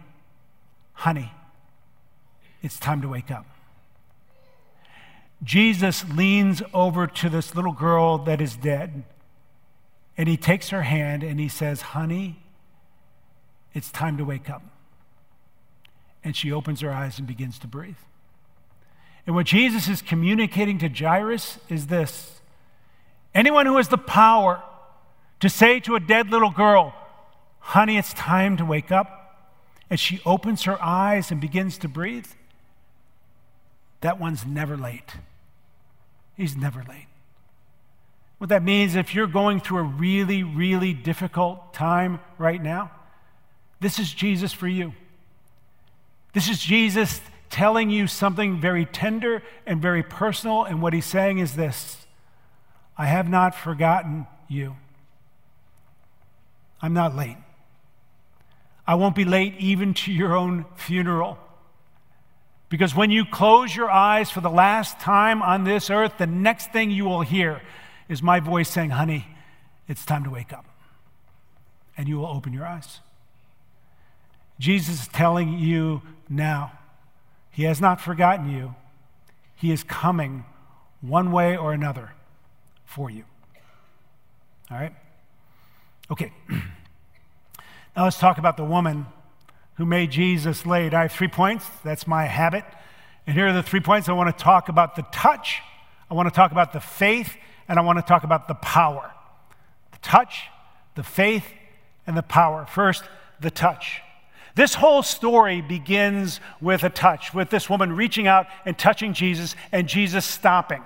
honey, 0.95 1.30
it's 2.62 2.80
time 2.80 3.00
to 3.02 3.09
wake 3.09 3.30
up. 3.30 3.47
Jesus 5.42 6.04
leans 6.09 6.62
over 6.75 7.06
to 7.06 7.28
this 7.28 7.54
little 7.54 7.73
girl 7.73 8.18
that 8.18 8.40
is 8.40 8.56
dead 8.56 9.04
and 10.20 10.28
he 10.28 10.37
takes 10.37 10.68
her 10.68 10.82
hand 10.82 11.23
and 11.23 11.40
he 11.40 11.49
says, 11.49 11.80
Honey, 11.80 12.42
it's 13.73 13.90
time 13.90 14.18
to 14.18 14.25
wake 14.25 14.50
up. 14.50 14.62
And 16.23 16.37
she 16.37 16.52
opens 16.52 16.82
her 16.82 16.92
eyes 16.92 17.18
and 17.18 17.26
begins 17.26 17.59
to 17.61 17.66
breathe. 17.66 17.97
And 19.26 19.35
what 19.35 19.47
Jesus 19.47 19.88
is 19.88 20.02
communicating 20.02 20.78
to 20.80 20.90
Jairus 20.90 21.59
is 21.70 21.87
this 21.87 22.40
anyone 23.35 23.64
who 23.64 23.78
has 23.78 23.88
the 23.88 23.97
power 23.97 24.62
to 25.40 25.49
say 25.49 25.80
to 25.80 25.97
a 25.97 26.00
dead 26.00 26.30
little 26.30 26.50
girl, 26.50 26.94
Honey, 27.61 27.97
it's 27.97 28.12
time 28.12 28.59
to 28.59 28.64
wake 28.66 28.92
up, 28.92 29.49
and 29.88 29.99
she 29.99 30.20
opens 30.26 30.64
her 30.64 30.82
eyes 30.82 31.30
and 31.30 31.40
begins 31.40 31.78
to 31.78 31.88
breathe, 31.88 32.26
that 34.02 34.20
one's 34.20 34.44
never 34.44 34.76
late. 34.76 35.14
He's 36.40 36.56
never 36.56 36.82
late. 36.88 37.06
What 38.38 38.49
that 38.49 38.62
means, 38.62 38.94
if 38.94 39.14
you're 39.14 39.26
going 39.26 39.61
through 39.61 39.78
a 39.80 39.82
really, 39.82 40.42
really 40.42 40.94
difficult 40.94 41.75
time 41.75 42.18
right 42.38 42.62
now, 42.62 42.90
this 43.80 43.99
is 43.99 44.11
Jesus 44.11 44.50
for 44.50 44.66
you. 44.66 44.94
This 46.32 46.49
is 46.49 46.59
Jesus 46.59 47.20
telling 47.50 47.90
you 47.90 48.06
something 48.06 48.59
very 48.59 48.87
tender 48.87 49.42
and 49.66 49.82
very 49.82 50.02
personal. 50.02 50.64
And 50.64 50.80
what 50.80 50.94
he's 50.94 51.04
saying 51.04 51.40
is 51.40 51.56
this 51.56 52.06
I 52.97 53.04
have 53.04 53.28
not 53.28 53.54
forgotten 53.54 54.26
you. 54.49 54.76
I'm 56.80 56.94
not 56.94 57.14
late. 57.14 57.37
I 58.87 58.94
won't 58.94 59.14
be 59.14 59.26
late 59.26 59.56
even 59.59 59.92
to 59.92 60.12
your 60.12 60.35
own 60.35 60.64
funeral. 60.75 61.37
Because 62.71 62.95
when 62.95 63.11
you 63.11 63.25
close 63.27 63.75
your 63.75 63.91
eyes 63.91 64.31
for 64.31 64.41
the 64.41 64.49
last 64.49 65.00
time 65.00 65.43
on 65.43 65.65
this 65.65 65.91
earth, 65.91 66.15
the 66.19 66.27
next 66.27 66.73
thing 66.73 66.91
you 66.91 67.05
will 67.05 67.21
hear 67.21 67.61
is 68.09 68.23
my 68.23 68.39
voice 68.39 68.71
saying, 68.71 68.91
Honey, 68.91 69.27
it's 69.89 70.07
time 70.07 70.23
to 70.25 70.31
wake 70.31 70.53
up. 70.53 70.65
And 71.99 72.09
you 72.09 72.19
will 72.19 72.29
open 72.29 72.53
your 72.53 72.65
eyes. 72.65 73.00
Jesus 74.61 75.03
is 75.03 75.09
telling 75.09 75.59
you 75.59 76.00
now, 76.29 76.73
He 77.50 77.65
has 77.65 77.81
not 77.81 78.00
forgotten 78.00 78.50
you. 78.50 78.77
He 79.57 79.73
is 79.73 79.83
coming 79.83 80.45
one 81.00 81.33
way 81.33 81.57
or 81.57 81.73
another 81.73 82.12
for 82.85 83.11
you. 83.11 83.25
All 84.71 84.79
right? 84.79 84.95
Okay. 86.09 86.33
now 87.97 88.05
let's 88.05 88.19
talk 88.19 88.39
about 88.39 88.57
the 88.57 88.65
woman 88.65 89.07
who 89.80 89.87
made 89.87 90.10
Jesus 90.10 90.66
late. 90.66 90.92
I 90.92 91.02
have 91.02 91.12
three 91.12 91.28
points. 91.28 91.64
That's 91.82 92.06
my 92.06 92.26
habit. 92.26 92.64
And 93.26 93.34
here 93.34 93.49
are 93.49 93.52
the 93.54 93.62
three 93.62 93.80
points. 93.80 94.10
I 94.10 94.12
want 94.12 94.37
to 94.37 94.44
talk 94.44 94.68
about 94.68 94.94
the 94.94 95.06
touch, 95.10 95.62
I 96.10 96.14
want 96.14 96.28
to 96.28 96.34
talk 96.34 96.52
about 96.52 96.75
the 96.75 96.80
faith, 96.80 97.34
and 97.66 97.78
I 97.78 97.82
want 97.82 97.99
to 97.99 98.02
talk 98.02 98.22
about 98.22 98.46
the 98.46 98.54
power. 98.56 99.10
The 99.92 99.99
touch, 100.02 100.49
the 100.96 101.02
faith, 101.02 101.46
and 102.06 102.14
the 102.14 102.22
power. 102.22 102.66
First, 102.66 103.04
the 103.40 103.50
touch. 103.50 104.02
This 104.54 104.75
whole 104.75 105.02
story 105.02 105.62
begins 105.62 106.40
with 106.60 106.84
a 106.84 106.90
touch, 106.90 107.32
with 107.32 107.49
this 107.49 107.70
woman 107.70 107.96
reaching 107.96 108.26
out 108.26 108.49
and 108.66 108.76
touching 108.76 109.14
Jesus, 109.14 109.56
and 109.72 109.88
Jesus 109.88 110.26
stopping. 110.26 110.84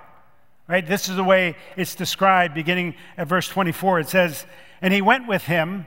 Right? 0.68 0.86
This 0.86 1.08
is 1.08 1.16
the 1.16 1.24
way 1.24 1.56
it's 1.76 1.96
described 1.96 2.54
beginning 2.54 2.94
at 3.16 3.26
verse 3.26 3.48
24. 3.48 4.00
It 4.00 4.08
says, 4.08 4.46
And 4.80 4.94
he 4.94 5.02
went 5.02 5.26
with 5.26 5.42
him 5.42 5.86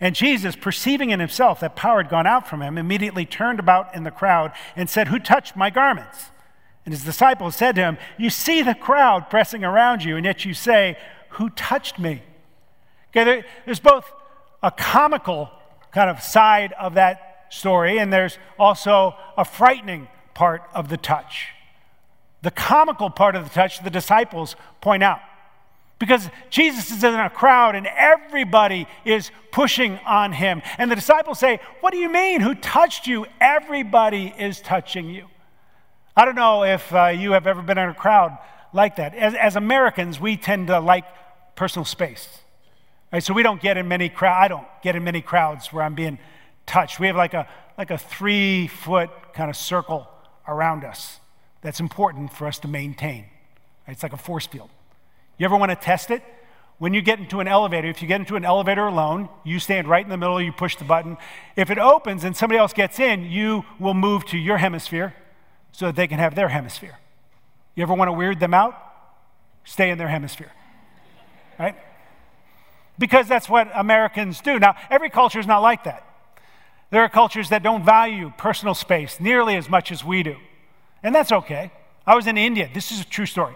And 0.00 0.14
Jesus, 0.14 0.56
perceiving 0.56 1.10
in 1.10 1.20
himself 1.20 1.60
that 1.60 1.76
power 1.76 2.02
had 2.02 2.10
gone 2.10 2.26
out 2.26 2.48
from 2.48 2.62
him, 2.62 2.78
immediately 2.78 3.26
turned 3.26 3.60
about 3.60 3.94
in 3.94 4.04
the 4.04 4.10
crowd 4.10 4.52
and 4.74 4.88
said, 4.88 5.08
Who 5.08 5.18
touched 5.18 5.56
my 5.56 5.68
garments? 5.68 6.30
And 6.86 6.94
his 6.94 7.04
disciples 7.04 7.54
said 7.54 7.74
to 7.74 7.82
him, 7.82 7.98
You 8.18 8.30
see 8.30 8.62
the 8.62 8.74
crowd 8.74 9.28
pressing 9.28 9.62
around 9.62 10.02
you, 10.02 10.16
and 10.16 10.24
yet 10.24 10.44
you 10.46 10.54
say, 10.54 10.96
Who 11.30 11.50
touched 11.50 11.98
me? 11.98 12.22
Okay, 13.10 13.24
there, 13.24 13.44
there's 13.66 13.80
both 13.80 14.10
a 14.62 14.70
comical 14.70 15.50
kind 15.92 16.08
of 16.08 16.22
side 16.22 16.72
of 16.72 16.94
that 16.94 17.46
story, 17.50 17.98
and 17.98 18.10
there's 18.10 18.38
also 18.58 19.14
a 19.36 19.44
frightening 19.44 20.08
part 20.32 20.62
of 20.72 20.88
the 20.88 20.96
touch. 20.96 21.48
The 22.42 22.50
comical 22.50 23.10
part 23.10 23.34
of 23.34 23.44
the 23.44 23.50
touch, 23.50 23.82
the 23.82 23.90
disciples 23.90 24.56
point 24.80 25.02
out. 25.02 25.20
Because 26.00 26.28
Jesus 26.48 26.90
is 26.90 27.04
in 27.04 27.14
a 27.14 27.30
crowd 27.30 27.76
and 27.76 27.86
everybody 27.86 28.88
is 29.04 29.30
pushing 29.52 29.98
on 29.98 30.32
him. 30.32 30.62
And 30.78 30.90
the 30.90 30.96
disciples 30.96 31.38
say, 31.38 31.60
What 31.80 31.92
do 31.92 31.98
you 31.98 32.08
mean? 32.08 32.40
Who 32.40 32.56
touched 32.56 33.06
you? 33.06 33.26
Everybody 33.40 34.34
is 34.36 34.60
touching 34.60 35.10
you. 35.10 35.26
I 36.16 36.24
don't 36.24 36.34
know 36.34 36.64
if 36.64 36.92
uh, 36.92 37.08
you 37.08 37.32
have 37.32 37.46
ever 37.46 37.62
been 37.62 37.78
in 37.78 37.90
a 37.90 37.94
crowd 37.94 38.36
like 38.72 38.96
that. 38.96 39.14
As, 39.14 39.34
as 39.34 39.56
Americans, 39.56 40.18
we 40.18 40.36
tend 40.36 40.68
to 40.68 40.80
like 40.80 41.04
personal 41.54 41.84
space. 41.84 42.28
Right? 43.12 43.22
So 43.22 43.34
we 43.34 43.42
don't 43.42 43.60
get 43.60 43.76
in 43.76 43.86
many 43.86 44.08
crowds. 44.08 44.38
I 44.42 44.48
don't 44.48 44.66
get 44.82 44.96
in 44.96 45.04
many 45.04 45.20
crowds 45.20 45.70
where 45.72 45.84
I'm 45.84 45.94
being 45.94 46.18
touched. 46.64 46.98
We 46.98 47.08
have 47.08 47.16
like 47.16 47.34
a, 47.34 47.46
like 47.76 47.90
a 47.90 47.98
three 47.98 48.68
foot 48.68 49.10
kind 49.34 49.50
of 49.50 49.56
circle 49.56 50.08
around 50.48 50.84
us 50.84 51.20
that's 51.60 51.78
important 51.78 52.32
for 52.32 52.46
us 52.46 52.58
to 52.60 52.68
maintain. 52.68 53.26
Right? 53.86 53.92
It's 53.92 54.02
like 54.02 54.14
a 54.14 54.18
force 54.18 54.46
field. 54.46 54.70
You 55.40 55.46
ever 55.46 55.56
want 55.56 55.70
to 55.70 55.76
test 55.76 56.10
it? 56.10 56.22
When 56.76 56.92
you 56.92 57.00
get 57.00 57.18
into 57.18 57.40
an 57.40 57.48
elevator, 57.48 57.88
if 57.88 58.02
you 58.02 58.08
get 58.08 58.20
into 58.20 58.36
an 58.36 58.44
elevator 58.44 58.86
alone, 58.86 59.30
you 59.42 59.58
stand 59.58 59.88
right 59.88 60.04
in 60.04 60.10
the 60.10 60.18
middle, 60.18 60.38
you 60.38 60.52
push 60.52 60.76
the 60.76 60.84
button. 60.84 61.16
If 61.56 61.70
it 61.70 61.78
opens 61.78 62.24
and 62.24 62.36
somebody 62.36 62.58
else 62.58 62.74
gets 62.74 63.00
in, 63.00 63.24
you 63.24 63.64
will 63.78 63.94
move 63.94 64.26
to 64.26 64.38
your 64.38 64.58
hemisphere 64.58 65.14
so 65.72 65.86
that 65.86 65.96
they 65.96 66.06
can 66.06 66.18
have 66.18 66.34
their 66.34 66.48
hemisphere. 66.48 66.98
You 67.74 67.84
ever 67.84 67.94
want 67.94 68.08
to 68.08 68.12
weird 68.12 68.38
them 68.38 68.52
out? 68.52 68.74
Stay 69.64 69.88
in 69.88 69.96
their 69.96 70.08
hemisphere. 70.08 70.52
Right? 71.58 71.76
Because 72.98 73.26
that's 73.26 73.48
what 73.48 73.70
Americans 73.74 74.42
do. 74.42 74.58
Now, 74.58 74.76
every 74.90 75.08
culture 75.08 75.40
is 75.40 75.46
not 75.46 75.60
like 75.60 75.84
that. 75.84 76.06
There 76.90 77.02
are 77.02 77.08
cultures 77.08 77.48
that 77.48 77.62
don't 77.62 77.82
value 77.82 78.30
personal 78.36 78.74
space 78.74 79.18
nearly 79.20 79.56
as 79.56 79.70
much 79.70 79.90
as 79.90 80.04
we 80.04 80.22
do. 80.22 80.36
And 81.02 81.14
that's 81.14 81.32
okay. 81.32 81.72
I 82.06 82.14
was 82.14 82.26
in 82.26 82.36
India. 82.36 82.68
This 82.74 82.92
is 82.92 83.00
a 83.00 83.06
true 83.06 83.24
story. 83.24 83.54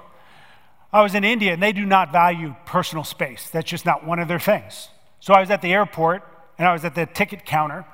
I 0.95 1.03
was 1.03 1.17
in 1.17 1.25
India 1.25 1.53
and 1.53 1.61
they 1.61 1.73
do 1.73 1.85
not 1.85 2.13
value 2.13 2.55
personal 2.67 3.03
space. 3.03 3.51
That's 3.51 3.69
just 3.69 3.85
not 3.85 4.07
one 4.07 4.21
of 4.21 4.29
their 4.29 4.39
things. 4.39 4.91
So 5.19 5.35
I 5.35 5.41
was 5.41 5.51
at 5.51 5.61
the 5.61 5.73
airport 5.73 6.23
and 6.57 6.69
I 6.69 6.73
was 6.73 6.85
at 6.85 6.95
the 6.95 7.05
ticket 7.05 7.45
counter. 7.45 7.85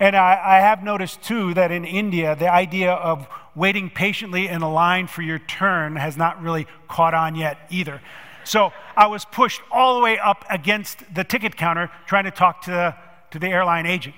And 0.00 0.16
I, 0.16 0.40
I, 0.42 0.60
have 0.60 0.82
noticed 0.82 1.20
too 1.20 1.52
that 1.54 1.70
in 1.70 1.84
India, 1.84 2.34
the 2.36 2.50
idea 2.50 2.92
of 2.92 3.28
waiting 3.54 3.90
patiently 3.90 4.48
in 4.48 4.62
a 4.62 4.72
line 4.72 5.08
for 5.08 5.20
your 5.20 5.38
turn 5.40 5.96
has 5.96 6.16
not 6.16 6.40
really 6.40 6.66
caught 6.88 7.12
on 7.12 7.34
yet 7.34 7.58
either. 7.68 8.00
So 8.44 8.72
I 8.96 9.08
was 9.08 9.26
pushed 9.26 9.60
all 9.70 9.96
the 9.96 10.02
way 10.02 10.18
up 10.18 10.46
against 10.48 11.02
the 11.14 11.24
ticket 11.24 11.54
counter 11.54 11.90
trying 12.06 12.24
to 12.24 12.30
talk 12.30 12.62
to 12.62 12.70
the, 12.70 12.94
to 13.32 13.38
the 13.38 13.48
airline 13.48 13.84
agent. 13.84 14.14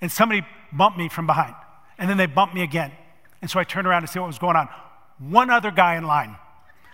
And 0.00 0.10
somebody 0.10 0.46
bumped 0.72 0.96
me 0.96 1.10
from 1.10 1.26
behind. 1.26 1.54
And 1.98 2.08
then 2.08 2.16
they 2.16 2.26
bumped 2.26 2.54
me 2.54 2.62
again. 2.62 2.92
And 3.42 3.50
so 3.50 3.60
I 3.60 3.64
turned 3.64 3.86
around 3.86 4.00
to 4.00 4.08
see 4.08 4.18
what 4.18 4.28
was 4.28 4.38
going 4.38 4.56
on. 4.56 4.70
One 5.18 5.50
other 5.50 5.70
guy 5.70 5.96
in 5.96 6.04
line 6.04 6.36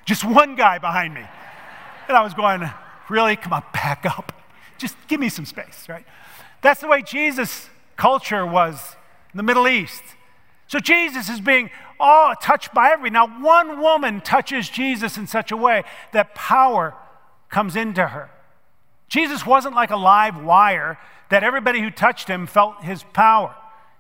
just 0.05 0.25
one 0.25 0.57
guy 0.57 0.79
behind 0.79 1.15
me. 1.15 1.25
And 2.09 2.17
I 2.17 2.23
was 2.23 2.35
going, 2.35 2.69
really? 3.09 3.37
Come 3.37 3.53
on, 3.53 3.63
back 3.73 4.05
up. 4.07 4.33
Just 4.79 4.97
give 5.09 5.21
me 5.21 5.29
some 5.29 5.45
space, 5.45 5.87
right? 5.89 6.05
That's 6.61 6.81
the 6.81 6.89
way 6.89 7.03
Jesus' 7.03 7.69
culture 7.97 8.45
was 8.45 8.97
in 9.33 9.37
the 9.37 9.43
Middle 9.43 9.69
East. 9.69 10.03
So 10.67 10.79
Jesus 10.79 11.29
is 11.29 11.41
being 11.41 11.71
all 12.01 12.35
touched 12.35 12.73
by 12.75 12.91
every. 12.91 13.11
Now, 13.11 13.27
one 13.27 13.81
woman 13.81 14.21
touches 14.21 14.69
Jesus 14.69 15.17
in 15.17 15.27
such 15.27 15.53
a 15.53 15.57
way 15.57 15.85
that 16.13 16.35
power 16.35 16.95
comes 17.49 17.77
into 17.77 18.09
her. 18.09 18.31
Jesus 19.09 19.45
wasn't 19.45 19.75
like 19.75 19.91
a 19.91 19.97
live 19.97 20.43
wire 20.43 20.99
that 21.29 21.45
everybody 21.45 21.81
who 21.81 21.91
touched 21.91 22.29
him 22.29 22.47
felt 22.47 22.83
his 22.83 23.05
power. 23.13 23.55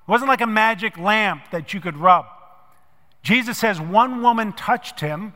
It 0.06 0.10
wasn't 0.10 0.28
like 0.28 0.40
a 0.40 0.46
magic 0.46 0.96
lamp 0.96 1.42
that 1.50 1.74
you 1.74 1.80
could 1.80 1.96
rub. 1.96 2.26
Jesus 3.22 3.58
says 3.58 3.80
one 3.80 4.22
woman 4.22 4.52
touched 4.52 5.00
him 5.00 5.34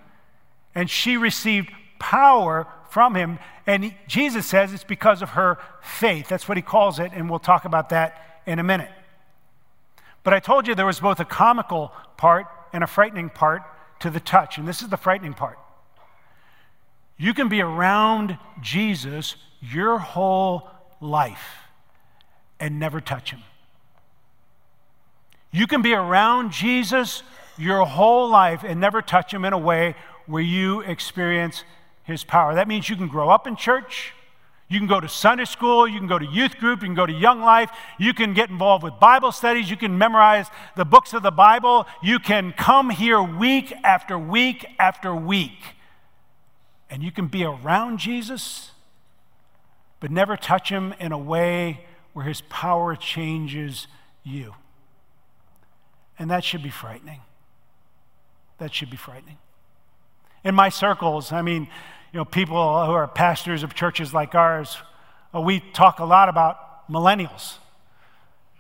and 0.77 0.89
she 0.89 1.17
received 1.17 1.73
power 1.99 2.69
from 2.91 3.17
him. 3.17 3.41
And 3.67 3.95
Jesus 4.07 4.47
says 4.47 4.73
it's 4.73 4.85
because 4.85 5.23
of 5.23 5.31
her 5.31 5.59
faith. 5.83 6.29
That's 6.29 6.47
what 6.47 6.57
he 6.57 6.63
calls 6.63 7.01
it, 7.01 7.11
and 7.13 7.29
we'll 7.29 7.41
talk 7.41 7.65
about 7.65 7.89
that 7.89 8.43
in 8.47 8.61
a 8.61 8.63
minute. 8.63 8.91
But 10.23 10.35
I 10.35 10.39
told 10.39 10.69
you 10.69 10.75
there 10.75 10.87
was 10.87 11.01
both 11.01 11.19
a 11.19 11.25
comical 11.25 11.93
part 12.17 12.47
and 12.73 12.85
a 12.85 12.87
frightening 12.87 13.31
part 13.31 13.63
to 14.01 14.11
the 14.11 14.21
touch, 14.21 14.59
and 14.59 14.69
this 14.69 14.83
is 14.83 14.89
the 14.89 14.97
frightening 14.97 15.35
part. 15.35 15.59
You 17.17 17.33
can 17.33 17.49
be 17.49 17.63
around 17.63 18.39
Jesus 18.61 19.37
your 19.61 19.99
whole 19.99 20.69
life 21.01 21.57
and 22.61 22.79
never 22.79 23.01
touch 23.01 23.31
him. 23.31 23.43
You 25.51 25.67
can 25.67 25.81
be 25.81 25.95
around 25.95 26.53
Jesus 26.53 27.23
your 27.59 27.85
whole 27.85 28.29
life 28.29 28.63
and 28.65 28.81
never 28.81 29.03
touch 29.03 29.33
him 29.33 29.45
in 29.45 29.53
a 29.53 29.59
way 29.59 29.95
where 30.27 30.43
you 30.43 30.81
experience 30.81 31.65
his 32.05 32.25
power. 32.25 32.55
That 32.55 32.69
means 32.69 32.89
you 32.89 32.97
can 32.97 33.09
grow 33.09 33.31
up 33.31 33.47
in 33.47 33.57
church. 33.57 34.13
You 34.69 34.81
can 34.81 34.89
go 34.89 34.99
to 34.99 35.09
Sunday 35.09 35.45
school, 35.45 35.87
you 35.87 35.99
can 35.99 36.09
go 36.09 36.19
to 36.19 36.27
youth 36.27 36.59
group, 36.59 36.81
you 36.83 36.89
can 36.89 36.97
go 36.97 37.07
to 37.07 37.13
Young 37.13 37.41
Life, 37.41 37.71
you 37.99 38.13
can 38.13 38.35
get 38.35 38.51
involved 38.51 38.83
with 38.83 38.99
Bible 38.99 39.31
studies, 39.31 39.71
you 39.71 39.77
can 39.77 39.97
memorize 39.97 40.47
the 40.75 40.85
books 40.85 41.15
of 41.15 41.23
the 41.23 41.31
Bible, 41.31 41.87
you 42.03 42.19
can 42.19 42.53
come 42.53 42.91
here 42.91 43.23
week 43.23 43.73
after 43.85 44.19
week 44.19 44.67
after 44.81 45.15
week, 45.15 45.77
and 46.91 47.01
you 47.01 47.13
can 47.13 47.29
be 47.29 47.45
around 47.45 47.99
Jesus, 47.99 48.73
but 50.01 50.11
never 50.11 50.37
touch 50.37 50.69
him 50.69 50.95
in 50.99 51.13
a 51.13 51.19
way 51.19 51.85
where 52.13 52.25
his 52.25 52.41
power 52.41 52.97
changes 52.97 53.87
you. 54.25 54.57
And 56.19 56.29
that 56.31 56.43
should 56.43 56.65
be 56.65 56.71
frightening. 56.71 57.21
That 58.59 58.75
should 58.75 58.91
be 58.91 58.97
frightening 58.97 59.39
in 60.47 60.55
my 60.55 60.69
circles, 60.69 61.33
I 61.33 61.43
mean, 61.43 61.63
you 62.13 62.19
know, 62.19 62.25
people 62.25 62.57
who 62.87 62.93
are 62.93 63.09
pastors 63.09 63.65
of 63.65 63.75
churches 63.75 64.15
like 64.15 64.37
ours, 64.37 64.77
uh, 65.35 65.41
we 65.41 65.59
talk 65.59 65.99
a 65.99 66.05
lot 66.05 66.29
about 66.29 66.89
millennials 66.89 67.57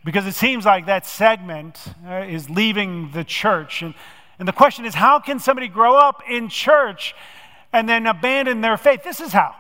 because 0.04 0.26
it 0.26 0.35
seems 0.35 0.64
like 0.64 0.87
that 0.87 1.06
segment 1.06 1.78
uh, 2.04 2.26
is 2.28 2.50
leaving 2.50 3.12
the 3.12 3.22
church. 3.22 3.82
And, 3.82 3.94
and 4.40 4.48
the 4.48 4.52
question 4.52 4.85
is, 4.85 4.94
how 4.94 5.20
can 5.20 5.38
somebody 5.38 5.68
grow 5.68 5.96
up 5.96 6.22
in 6.28 6.48
church 6.48 7.14
and 7.72 7.88
then 7.88 8.09
abandon 8.09 8.62
their 8.62 8.76
faith? 8.76 9.04
This 9.04 9.20
is 9.20 9.30
how. 9.30 9.54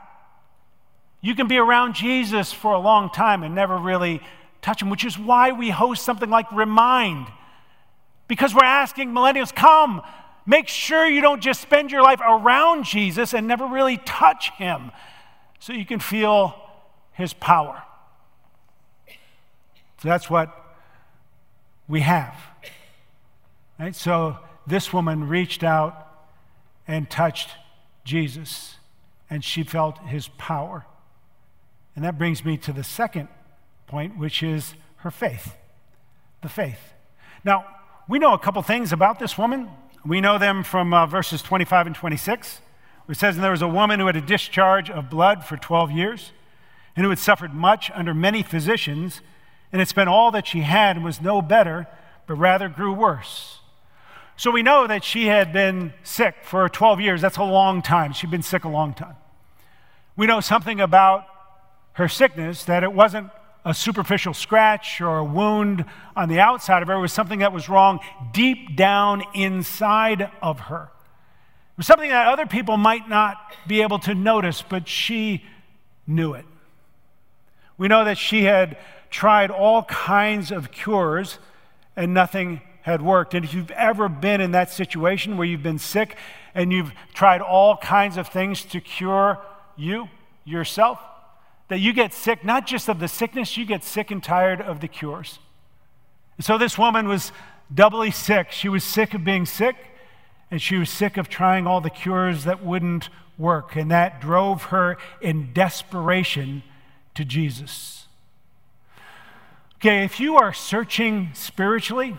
You 1.20 1.36
can 1.36 1.46
be 1.46 1.58
around 1.58 1.94
Jesus 1.94 2.52
for 2.52 2.72
a 2.72 2.80
long 2.80 3.08
time 3.08 3.44
and 3.44 3.54
never 3.54 3.78
really 3.78 4.20
touch 4.62 4.82
him, 4.82 4.90
which 4.90 5.04
is 5.04 5.16
why 5.16 5.52
we 5.52 5.70
host 5.70 6.04
something 6.04 6.28
like 6.28 6.50
Remind. 6.50 7.28
Because 8.26 8.52
we're 8.52 8.64
asking 8.64 9.12
millennials, 9.12 9.54
come, 9.54 10.02
Make 10.46 10.68
sure 10.68 11.06
you 11.06 11.20
don't 11.20 11.42
just 11.42 11.60
spend 11.60 11.90
your 11.90 12.02
life 12.02 12.20
around 12.20 12.84
Jesus 12.84 13.34
and 13.34 13.48
never 13.48 13.66
really 13.66 13.96
touch 13.98 14.52
him 14.52 14.92
so 15.58 15.72
you 15.72 15.84
can 15.84 15.98
feel 15.98 16.54
his 17.12 17.32
power. 17.32 17.82
So 20.00 20.08
that's 20.08 20.30
what 20.30 20.54
we 21.88 22.00
have. 22.00 22.36
Right? 23.78 23.94
So 23.94 24.38
this 24.66 24.92
woman 24.92 25.28
reached 25.28 25.64
out 25.64 26.06
and 26.86 27.10
touched 27.10 27.50
Jesus, 28.04 28.76
and 29.28 29.42
she 29.42 29.64
felt 29.64 29.98
his 30.06 30.28
power. 30.38 30.86
And 31.96 32.04
that 32.04 32.18
brings 32.18 32.44
me 32.44 32.56
to 32.58 32.72
the 32.72 32.84
second 32.84 33.28
point, 33.86 34.16
which 34.16 34.42
is 34.42 34.74
her 34.98 35.10
faith. 35.10 35.56
The 36.42 36.48
faith. 36.48 36.92
Now, 37.42 37.66
we 38.08 38.18
know 38.18 38.34
a 38.34 38.38
couple 38.38 38.62
things 38.62 38.92
about 38.92 39.18
this 39.18 39.36
woman. 39.36 39.68
We 40.06 40.20
know 40.20 40.38
them 40.38 40.62
from 40.62 40.94
uh, 40.94 41.06
verses 41.06 41.42
25 41.42 41.88
and 41.88 41.96
26. 41.96 42.60
It 43.08 43.16
says, 43.16 43.34
And 43.34 43.42
there 43.42 43.50
was 43.50 43.62
a 43.62 43.68
woman 43.68 43.98
who 43.98 44.06
had 44.06 44.14
a 44.14 44.20
discharge 44.20 44.88
of 44.88 45.10
blood 45.10 45.44
for 45.44 45.56
12 45.56 45.90
years, 45.90 46.32
and 46.94 47.04
who 47.04 47.10
had 47.10 47.18
suffered 47.18 47.52
much 47.52 47.90
under 47.92 48.14
many 48.14 48.44
physicians, 48.44 49.20
and 49.72 49.80
had 49.80 49.88
spent 49.88 50.08
all 50.08 50.30
that 50.30 50.46
she 50.46 50.60
had 50.60 50.94
and 50.94 51.04
was 51.04 51.20
no 51.20 51.42
better, 51.42 51.88
but 52.28 52.34
rather 52.34 52.68
grew 52.68 52.92
worse. 52.92 53.58
So 54.36 54.52
we 54.52 54.62
know 54.62 54.86
that 54.86 55.02
she 55.02 55.26
had 55.26 55.52
been 55.52 55.92
sick 56.04 56.36
for 56.42 56.68
12 56.68 57.00
years. 57.00 57.20
That's 57.20 57.38
a 57.38 57.42
long 57.42 57.82
time. 57.82 58.12
She'd 58.12 58.30
been 58.30 58.42
sick 58.42 58.64
a 58.64 58.68
long 58.68 58.94
time. 58.94 59.16
We 60.14 60.26
know 60.26 60.40
something 60.40 60.80
about 60.80 61.26
her 61.94 62.06
sickness 62.06 62.64
that 62.64 62.84
it 62.84 62.92
wasn't 62.92 63.30
a 63.66 63.74
superficial 63.74 64.32
scratch 64.32 65.00
or 65.00 65.18
a 65.18 65.24
wound 65.24 65.84
on 66.14 66.28
the 66.28 66.38
outside 66.38 66.82
of 66.82 66.88
her. 66.88 66.94
It 66.94 67.00
was 67.00 67.12
something 67.12 67.40
that 67.40 67.52
was 67.52 67.68
wrong 67.68 67.98
deep 68.32 68.76
down 68.76 69.24
inside 69.34 70.30
of 70.40 70.60
her. 70.60 70.84
It 70.84 71.78
was 71.78 71.86
something 71.86 72.08
that 72.08 72.28
other 72.28 72.46
people 72.46 72.76
might 72.76 73.08
not 73.08 73.36
be 73.66 73.82
able 73.82 73.98
to 73.98 74.14
notice, 74.14 74.62
but 74.62 74.86
she 74.86 75.44
knew 76.06 76.32
it. 76.32 76.44
We 77.76 77.88
know 77.88 78.04
that 78.04 78.18
she 78.18 78.44
had 78.44 78.78
tried 79.10 79.50
all 79.50 79.82
kinds 79.82 80.52
of 80.52 80.70
cures 80.70 81.40
and 81.96 82.14
nothing 82.14 82.60
had 82.82 83.02
worked. 83.02 83.34
And 83.34 83.44
if 83.44 83.52
you've 83.52 83.72
ever 83.72 84.08
been 84.08 84.40
in 84.40 84.52
that 84.52 84.70
situation 84.70 85.36
where 85.36 85.46
you've 85.46 85.64
been 85.64 85.80
sick 85.80 86.16
and 86.54 86.72
you've 86.72 86.92
tried 87.14 87.40
all 87.40 87.76
kinds 87.78 88.16
of 88.16 88.28
things 88.28 88.64
to 88.66 88.80
cure 88.80 89.40
you, 89.74 90.08
yourself, 90.44 91.00
that 91.68 91.80
you 91.80 91.92
get 91.92 92.12
sick, 92.12 92.44
not 92.44 92.66
just 92.66 92.88
of 92.88 93.00
the 93.00 93.08
sickness, 93.08 93.56
you 93.56 93.64
get 93.64 93.82
sick 93.82 94.10
and 94.10 94.22
tired 94.22 94.60
of 94.60 94.80
the 94.80 94.88
cures. 94.88 95.38
So 96.40 96.58
this 96.58 96.78
woman 96.78 97.08
was 97.08 97.32
doubly 97.72 98.10
sick. 98.10 98.52
She 98.52 98.68
was 98.68 98.84
sick 98.84 99.14
of 99.14 99.24
being 99.24 99.46
sick, 99.46 99.76
And 100.50 100.62
she 100.62 100.76
was 100.76 100.90
sick 100.90 101.16
of 101.16 101.28
trying 101.28 101.66
all 101.66 101.80
the 101.80 101.90
cures 101.90 102.44
that 102.44 102.64
wouldn't 102.64 103.08
work. 103.36 103.74
And 103.74 103.90
that 103.90 104.20
drove 104.20 104.64
her 104.64 104.96
in 105.20 105.52
desperation 105.52 106.62
to 107.14 107.24
Jesus. 107.24 108.06
Okay, 109.76 110.04
if 110.04 110.20
you 110.20 110.36
are 110.36 110.52
searching 110.52 111.30
spiritually, 111.34 112.16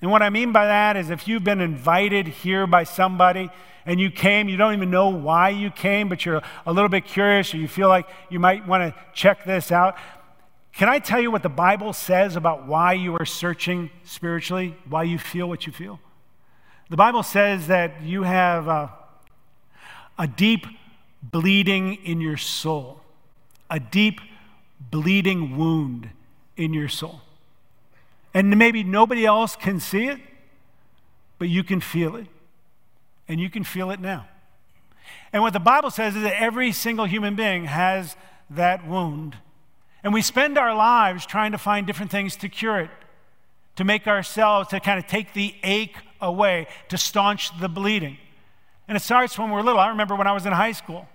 and 0.00 0.10
what 0.10 0.22
I 0.22 0.30
mean 0.30 0.52
by 0.52 0.66
that 0.66 0.96
is 0.96 1.10
if 1.10 1.26
you've 1.26 1.44
been 1.44 1.60
invited 1.60 2.28
here 2.28 2.66
by 2.66 2.84
somebody 2.84 3.50
and 3.84 3.98
you 3.98 4.10
came, 4.10 4.48
you 4.48 4.56
don't 4.56 4.74
even 4.74 4.90
know 4.90 5.08
why 5.08 5.48
you 5.48 5.70
came, 5.70 6.08
but 6.08 6.24
you're 6.24 6.42
a 6.66 6.72
little 6.72 6.88
bit 6.88 7.04
curious 7.04 7.52
or 7.52 7.56
you 7.56 7.66
feel 7.66 7.88
like 7.88 8.08
you 8.30 8.38
might 8.38 8.66
want 8.66 8.82
to 8.82 9.00
check 9.12 9.44
this 9.44 9.72
out. 9.72 9.96
Can 10.72 10.88
I 10.88 11.00
tell 11.00 11.20
you 11.20 11.32
what 11.32 11.42
the 11.42 11.48
Bible 11.48 11.92
says 11.92 12.36
about 12.36 12.66
why 12.66 12.92
you 12.92 13.16
are 13.16 13.24
searching 13.24 13.90
spiritually, 14.04 14.76
why 14.88 15.02
you 15.02 15.18
feel 15.18 15.48
what 15.48 15.66
you 15.66 15.72
feel? 15.72 15.98
The 16.90 16.96
Bible 16.96 17.24
says 17.24 17.66
that 17.66 18.02
you 18.02 18.22
have 18.22 18.68
a, 18.68 18.92
a 20.16 20.28
deep 20.28 20.66
bleeding 21.22 21.94
in 22.04 22.20
your 22.20 22.36
soul, 22.36 23.00
a 23.68 23.80
deep 23.80 24.20
bleeding 24.78 25.56
wound 25.56 26.10
in 26.56 26.72
your 26.72 26.88
soul. 26.88 27.20
And 28.38 28.56
maybe 28.56 28.84
nobody 28.84 29.26
else 29.26 29.56
can 29.56 29.80
see 29.80 30.06
it, 30.06 30.20
but 31.40 31.48
you 31.48 31.64
can 31.64 31.80
feel 31.80 32.14
it. 32.14 32.28
And 33.26 33.40
you 33.40 33.50
can 33.50 33.64
feel 33.64 33.90
it 33.90 33.98
now. 33.98 34.28
And 35.32 35.42
what 35.42 35.54
the 35.54 35.58
Bible 35.58 35.90
says 35.90 36.14
is 36.14 36.22
that 36.22 36.40
every 36.40 36.70
single 36.70 37.04
human 37.04 37.34
being 37.34 37.64
has 37.64 38.14
that 38.48 38.86
wound. 38.86 39.36
And 40.04 40.14
we 40.14 40.22
spend 40.22 40.56
our 40.56 40.72
lives 40.72 41.26
trying 41.26 41.50
to 41.50 41.58
find 41.58 41.84
different 41.84 42.12
things 42.12 42.36
to 42.36 42.48
cure 42.48 42.78
it, 42.78 42.90
to 43.74 43.82
make 43.82 44.06
ourselves, 44.06 44.68
to 44.68 44.78
kind 44.78 45.00
of 45.00 45.08
take 45.08 45.32
the 45.32 45.56
ache 45.64 45.96
away, 46.20 46.68
to 46.90 46.96
staunch 46.96 47.58
the 47.58 47.68
bleeding. 47.68 48.18
And 48.86 48.96
it 48.96 49.00
starts 49.00 49.36
when 49.36 49.50
we're 49.50 49.62
little. 49.62 49.80
I 49.80 49.88
remember 49.88 50.14
when 50.14 50.28
I 50.28 50.32
was 50.32 50.46
in 50.46 50.52
high 50.52 50.70
school. 50.70 51.08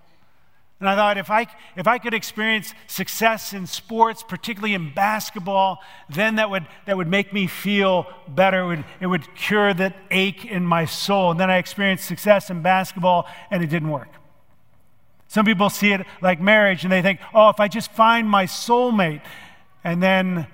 And 0.79 0.89
I 0.89 0.95
thought 0.95 1.17
if 1.17 1.29
I, 1.29 1.47
if 1.77 1.87
I 1.87 1.97
could 1.97 2.13
experience 2.13 2.73
success 2.87 3.53
in 3.53 3.67
sports, 3.67 4.21
particularly 4.21 4.73
in 4.73 4.93
basketball, 4.93 5.79
then 6.09 6.35
that 6.35 6.49
would, 6.49 6.67
that 6.85 6.97
would 6.97 7.07
make 7.07 7.31
me 7.31 7.47
feel 7.47 8.05
better. 8.27 8.63
It 8.63 8.67
would, 8.67 8.85
it 8.99 9.07
would 9.07 9.35
cure 9.35 9.73
that 9.73 9.95
ache 10.11 10.43
in 10.43 10.65
my 10.65 10.83
soul. 10.85 11.31
And 11.31 11.39
then 11.39 11.49
I 11.49 11.57
experienced 11.57 12.05
success 12.05 12.49
in 12.49 12.61
basketball, 12.61 13.27
and 13.49 13.63
it 13.63 13.67
didn't 13.67 13.89
work. 13.89 14.09
Some 15.29 15.45
people 15.45 15.69
see 15.69 15.93
it 15.93 16.05
like 16.21 16.41
marriage, 16.41 16.83
and 16.83 16.91
they 16.91 17.01
think, 17.01 17.19
oh, 17.33 17.49
if 17.49 17.59
I 17.59 17.67
just 17.67 17.91
find 17.93 18.29
my 18.29 18.45
soulmate, 18.45 19.21
and 19.83 20.03
then 20.03 20.47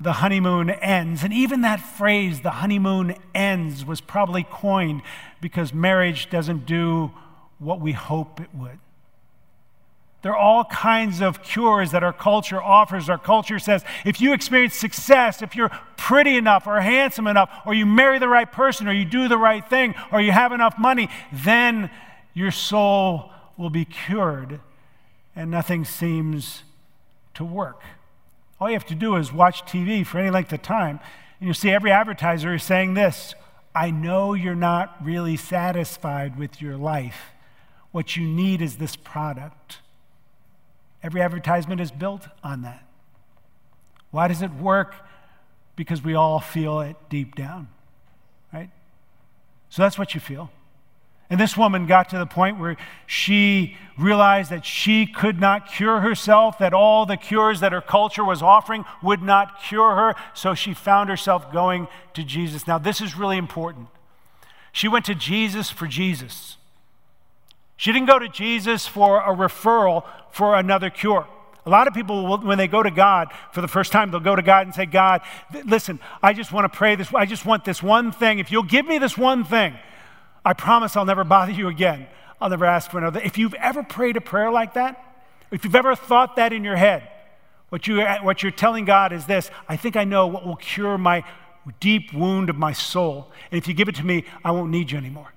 the 0.00 0.14
honeymoon 0.14 0.70
ends. 0.70 1.22
And 1.22 1.32
even 1.32 1.62
that 1.62 1.80
phrase, 1.80 2.40
the 2.40 2.50
honeymoon 2.50 3.16
ends, 3.34 3.84
was 3.84 4.00
probably 4.00 4.44
coined 4.48 5.02
because 5.40 5.72
marriage 5.72 6.30
doesn't 6.30 6.66
do 6.66 7.12
what 7.58 7.80
we 7.80 7.92
hope 7.92 8.40
it 8.40 8.48
would. 8.54 8.78
There 10.22 10.32
are 10.32 10.38
all 10.38 10.64
kinds 10.64 11.20
of 11.20 11.42
cures 11.42 11.90
that 11.90 12.04
our 12.04 12.12
culture 12.12 12.62
offers. 12.62 13.08
Our 13.08 13.18
culture 13.18 13.58
says 13.58 13.84
if 14.04 14.20
you 14.20 14.32
experience 14.32 14.74
success, 14.74 15.42
if 15.42 15.56
you're 15.56 15.70
pretty 15.96 16.36
enough 16.36 16.66
or 16.66 16.80
handsome 16.80 17.26
enough, 17.26 17.50
or 17.66 17.74
you 17.74 17.86
marry 17.86 18.20
the 18.20 18.28
right 18.28 18.50
person, 18.50 18.88
or 18.88 18.92
you 18.92 19.04
do 19.04 19.26
the 19.28 19.38
right 19.38 19.68
thing, 19.68 19.94
or 20.12 20.20
you 20.20 20.30
have 20.30 20.52
enough 20.52 20.78
money, 20.78 21.08
then 21.32 21.90
your 22.34 22.52
soul 22.52 23.30
will 23.56 23.70
be 23.70 23.84
cured 23.84 24.60
and 25.34 25.50
nothing 25.50 25.84
seems 25.84 26.62
to 27.34 27.44
work. 27.44 27.82
All 28.60 28.68
you 28.68 28.74
have 28.74 28.86
to 28.86 28.94
do 28.94 29.16
is 29.16 29.32
watch 29.32 29.64
TV 29.64 30.06
for 30.06 30.18
any 30.18 30.30
length 30.30 30.52
of 30.52 30.62
time, 30.62 31.00
and 31.40 31.46
you'll 31.46 31.54
see 31.54 31.70
every 31.70 31.90
advertiser 31.90 32.54
is 32.54 32.62
saying 32.62 32.94
this 32.94 33.34
I 33.74 33.90
know 33.90 34.34
you're 34.34 34.54
not 34.54 34.96
really 35.02 35.36
satisfied 35.36 36.38
with 36.38 36.60
your 36.60 36.76
life. 36.76 37.32
What 37.90 38.16
you 38.16 38.26
need 38.26 38.62
is 38.62 38.76
this 38.76 38.96
product. 38.96 39.78
Every 41.02 41.20
advertisement 41.20 41.80
is 41.80 41.90
built 41.90 42.28
on 42.44 42.62
that. 42.62 42.86
Why 44.10 44.28
does 44.28 44.42
it 44.42 44.52
work? 44.52 44.94
Because 45.74 46.02
we 46.02 46.14
all 46.14 46.38
feel 46.38 46.80
it 46.80 46.96
deep 47.08 47.34
down, 47.34 47.68
right? 48.52 48.70
So 49.70 49.82
that's 49.82 49.98
what 49.98 50.14
you 50.14 50.20
feel. 50.20 50.50
And 51.30 51.40
this 51.40 51.56
woman 51.56 51.86
got 51.86 52.10
to 52.10 52.18
the 52.18 52.26
point 52.26 52.58
where 52.58 52.76
she 53.06 53.78
realized 53.98 54.50
that 54.50 54.66
she 54.66 55.06
could 55.06 55.40
not 55.40 55.66
cure 55.66 56.00
herself, 56.00 56.58
that 56.58 56.74
all 56.74 57.06
the 57.06 57.16
cures 57.16 57.60
that 57.60 57.72
her 57.72 57.80
culture 57.80 58.22
was 58.22 58.42
offering 58.42 58.84
would 59.02 59.22
not 59.22 59.62
cure 59.62 59.94
her. 59.94 60.14
So 60.34 60.54
she 60.54 60.74
found 60.74 61.08
herself 61.08 61.50
going 61.50 61.88
to 62.12 62.22
Jesus. 62.22 62.66
Now, 62.66 62.76
this 62.76 63.00
is 63.00 63.16
really 63.16 63.38
important. 63.38 63.88
She 64.72 64.88
went 64.88 65.06
to 65.06 65.14
Jesus 65.14 65.70
for 65.70 65.86
Jesus. 65.86 66.58
She 67.76 67.92
didn't 67.92 68.06
go 68.06 68.18
to 68.18 68.28
Jesus 68.28 68.86
for 68.86 69.20
a 69.20 69.34
referral 69.34 70.04
for 70.30 70.54
another 70.54 70.90
cure. 70.90 71.26
A 71.64 71.70
lot 71.70 71.86
of 71.86 71.94
people, 71.94 72.26
will, 72.26 72.38
when 72.38 72.58
they 72.58 72.66
go 72.66 72.82
to 72.82 72.90
God 72.90 73.28
for 73.52 73.60
the 73.60 73.68
first 73.68 73.92
time, 73.92 74.10
they'll 74.10 74.20
go 74.20 74.34
to 74.34 74.42
God 74.42 74.66
and 74.66 74.74
say, 74.74 74.84
God, 74.84 75.20
listen, 75.64 76.00
I 76.22 76.32
just 76.32 76.52
want 76.52 76.70
to 76.70 76.76
pray 76.76 76.96
this. 76.96 77.12
I 77.14 77.24
just 77.24 77.46
want 77.46 77.64
this 77.64 77.82
one 77.82 78.10
thing. 78.10 78.40
If 78.40 78.50
you'll 78.50 78.64
give 78.64 78.86
me 78.86 78.98
this 78.98 79.16
one 79.16 79.44
thing, 79.44 79.76
I 80.44 80.54
promise 80.54 80.96
I'll 80.96 81.04
never 81.04 81.22
bother 81.22 81.52
you 81.52 81.68
again. 81.68 82.08
I'll 82.40 82.50
never 82.50 82.64
ask 82.64 82.90
for 82.90 82.98
another. 82.98 83.20
If 83.20 83.38
you've 83.38 83.54
ever 83.54 83.84
prayed 83.84 84.16
a 84.16 84.20
prayer 84.20 84.50
like 84.50 84.74
that, 84.74 85.24
if 85.52 85.64
you've 85.64 85.76
ever 85.76 85.94
thought 85.94 86.36
that 86.36 86.52
in 86.52 86.64
your 86.64 86.74
head, 86.74 87.08
what, 87.68 87.86
you, 87.86 88.04
what 88.22 88.42
you're 88.42 88.50
telling 88.50 88.84
God 88.84 89.12
is 89.12 89.26
this 89.26 89.50
I 89.68 89.76
think 89.76 89.96
I 89.96 90.04
know 90.04 90.26
what 90.26 90.44
will 90.44 90.56
cure 90.56 90.98
my 90.98 91.24
deep 91.78 92.12
wound 92.12 92.50
of 92.50 92.56
my 92.56 92.72
soul. 92.72 93.30
And 93.52 93.58
if 93.58 93.68
you 93.68 93.74
give 93.74 93.88
it 93.88 93.94
to 93.96 94.04
me, 94.04 94.24
I 94.44 94.50
won't 94.50 94.70
need 94.70 94.90
you 94.90 94.98
anymore. 94.98 95.32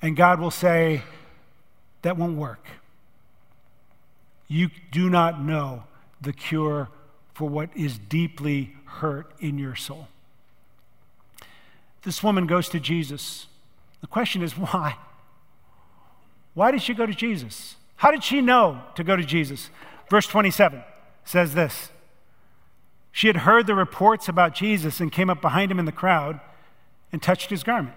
And 0.00 0.16
God 0.16 0.40
will 0.40 0.50
say, 0.50 1.02
that 2.02 2.16
won't 2.16 2.36
work. 2.36 2.66
You 4.48 4.70
do 4.90 5.08
not 5.08 5.42
know 5.42 5.84
the 6.20 6.32
cure 6.32 6.88
for 7.34 7.48
what 7.48 7.70
is 7.74 7.98
deeply 7.98 8.74
hurt 8.84 9.32
in 9.40 9.58
your 9.58 9.74
soul. 9.74 10.08
This 12.02 12.22
woman 12.22 12.46
goes 12.46 12.68
to 12.70 12.80
Jesus. 12.80 13.46
The 14.00 14.06
question 14.06 14.42
is 14.42 14.52
why? 14.58 14.96
Why 16.54 16.70
did 16.70 16.82
she 16.82 16.94
go 16.94 17.06
to 17.06 17.14
Jesus? 17.14 17.76
How 17.96 18.10
did 18.10 18.24
she 18.24 18.40
know 18.40 18.82
to 18.96 19.04
go 19.04 19.16
to 19.16 19.24
Jesus? 19.24 19.70
Verse 20.10 20.26
27 20.26 20.82
says 21.24 21.54
this 21.54 21.90
She 23.10 23.28
had 23.28 23.38
heard 23.38 23.66
the 23.66 23.74
reports 23.74 24.28
about 24.28 24.54
Jesus 24.54 25.00
and 25.00 25.10
came 25.10 25.30
up 25.30 25.40
behind 25.40 25.70
him 25.70 25.78
in 25.78 25.84
the 25.86 25.92
crowd 25.92 26.40
and 27.10 27.22
touched 27.22 27.50
his 27.50 27.62
garment. 27.62 27.96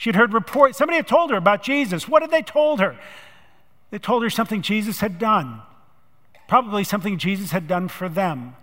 She 0.00 0.08
had 0.08 0.16
heard 0.16 0.32
reports. 0.32 0.78
Somebody 0.78 0.96
had 0.96 1.06
told 1.06 1.30
her 1.30 1.36
about 1.36 1.62
Jesus. 1.62 2.08
What 2.08 2.22
had 2.22 2.30
they 2.30 2.40
told 2.40 2.80
her? 2.80 2.98
They 3.90 3.98
told 3.98 4.22
her 4.22 4.30
something 4.30 4.62
Jesus 4.62 5.00
had 5.00 5.18
done, 5.18 5.60
probably 6.48 6.84
something 6.84 7.18
Jesus 7.18 7.50
had 7.50 7.68
done 7.68 7.86
for 7.88 8.08
them. 8.08 8.56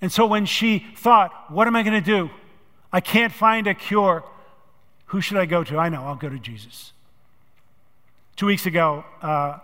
And 0.00 0.10
so 0.10 0.24
when 0.24 0.46
she 0.46 0.86
thought, 0.96 1.52
What 1.52 1.66
am 1.66 1.76
I 1.76 1.82
going 1.82 2.02
to 2.02 2.10
do? 2.10 2.30
I 2.90 3.00
can't 3.02 3.30
find 3.30 3.66
a 3.66 3.74
cure. 3.74 4.24
Who 5.08 5.20
should 5.20 5.36
I 5.36 5.44
go 5.44 5.64
to? 5.64 5.76
I 5.76 5.90
know, 5.90 6.02
I'll 6.02 6.16
go 6.16 6.30
to 6.30 6.38
Jesus. 6.38 6.94
Two 8.34 8.46
weeks 8.46 8.64
ago, 8.64 9.04
uh, 9.20 9.58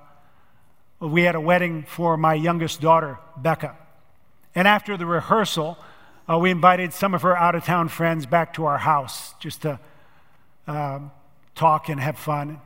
we 1.01 1.23
had 1.23 1.35
a 1.35 1.41
wedding 1.41 1.85
for 1.85 2.19
my 2.19 2.35
youngest 2.35 2.83
daughter, 2.83 3.19
Becca. 3.39 3.75
And 4.55 4.69
after 4.69 4.99
the 4.99 5.07
rehearsal, 5.07 5.79
uh, 6.29 6.39
we 6.39 6.51
invited 6.51 6.93
some 6.93 7.15
of 7.15 7.23
her 7.23 7.35
out 7.35 7.55
of 7.55 7.65
town 7.65 7.89
friends 7.89 8.27
back 8.27 8.53
to 8.55 8.67
our 8.67 8.77
house 8.77 9.33
just 9.41 9.63
to 9.63 9.81
um, 10.71 11.11
talk 11.55 11.89
and 11.89 12.01
have 12.01 12.19
fun. 12.19 12.61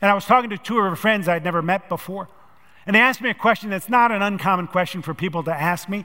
And 0.00 0.10
I 0.10 0.14
was 0.14 0.24
talking 0.24 0.50
to 0.50 0.58
two 0.58 0.78
of 0.78 0.84
her 0.84 0.96
friends 0.96 1.26
I'd 1.28 1.44
never 1.44 1.62
met 1.62 1.88
before. 1.88 2.28
And 2.86 2.94
they 2.94 3.00
asked 3.00 3.20
me 3.20 3.30
a 3.30 3.34
question 3.34 3.70
that's 3.70 3.88
not 3.88 4.12
an 4.12 4.22
uncommon 4.22 4.68
question 4.68 5.02
for 5.02 5.14
people 5.14 5.42
to 5.44 5.52
ask 5.52 5.88
me. 5.88 6.04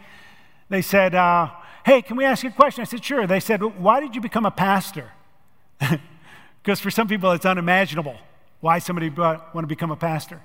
They 0.69 0.81
said, 0.81 1.13
uh, 1.13 1.49
Hey, 1.85 2.01
can 2.01 2.15
we 2.15 2.25
ask 2.25 2.43
you 2.43 2.49
a 2.49 2.53
question? 2.53 2.81
I 2.81 2.85
said, 2.85 3.03
Sure. 3.03 3.27
They 3.27 3.39
said, 3.39 3.61
Why 3.61 3.99
did 3.99 4.15
you 4.15 4.21
become 4.21 4.45
a 4.45 4.51
pastor? 4.51 5.11
Because 6.61 6.79
for 6.79 6.91
some 6.91 7.07
people, 7.07 7.31
it's 7.31 7.45
unimaginable 7.45 8.15
why 8.59 8.77
somebody 8.79 9.09
want 9.09 9.55
to 9.55 9.67
become 9.67 9.89
a 9.89 9.95
pastor. 9.95 10.41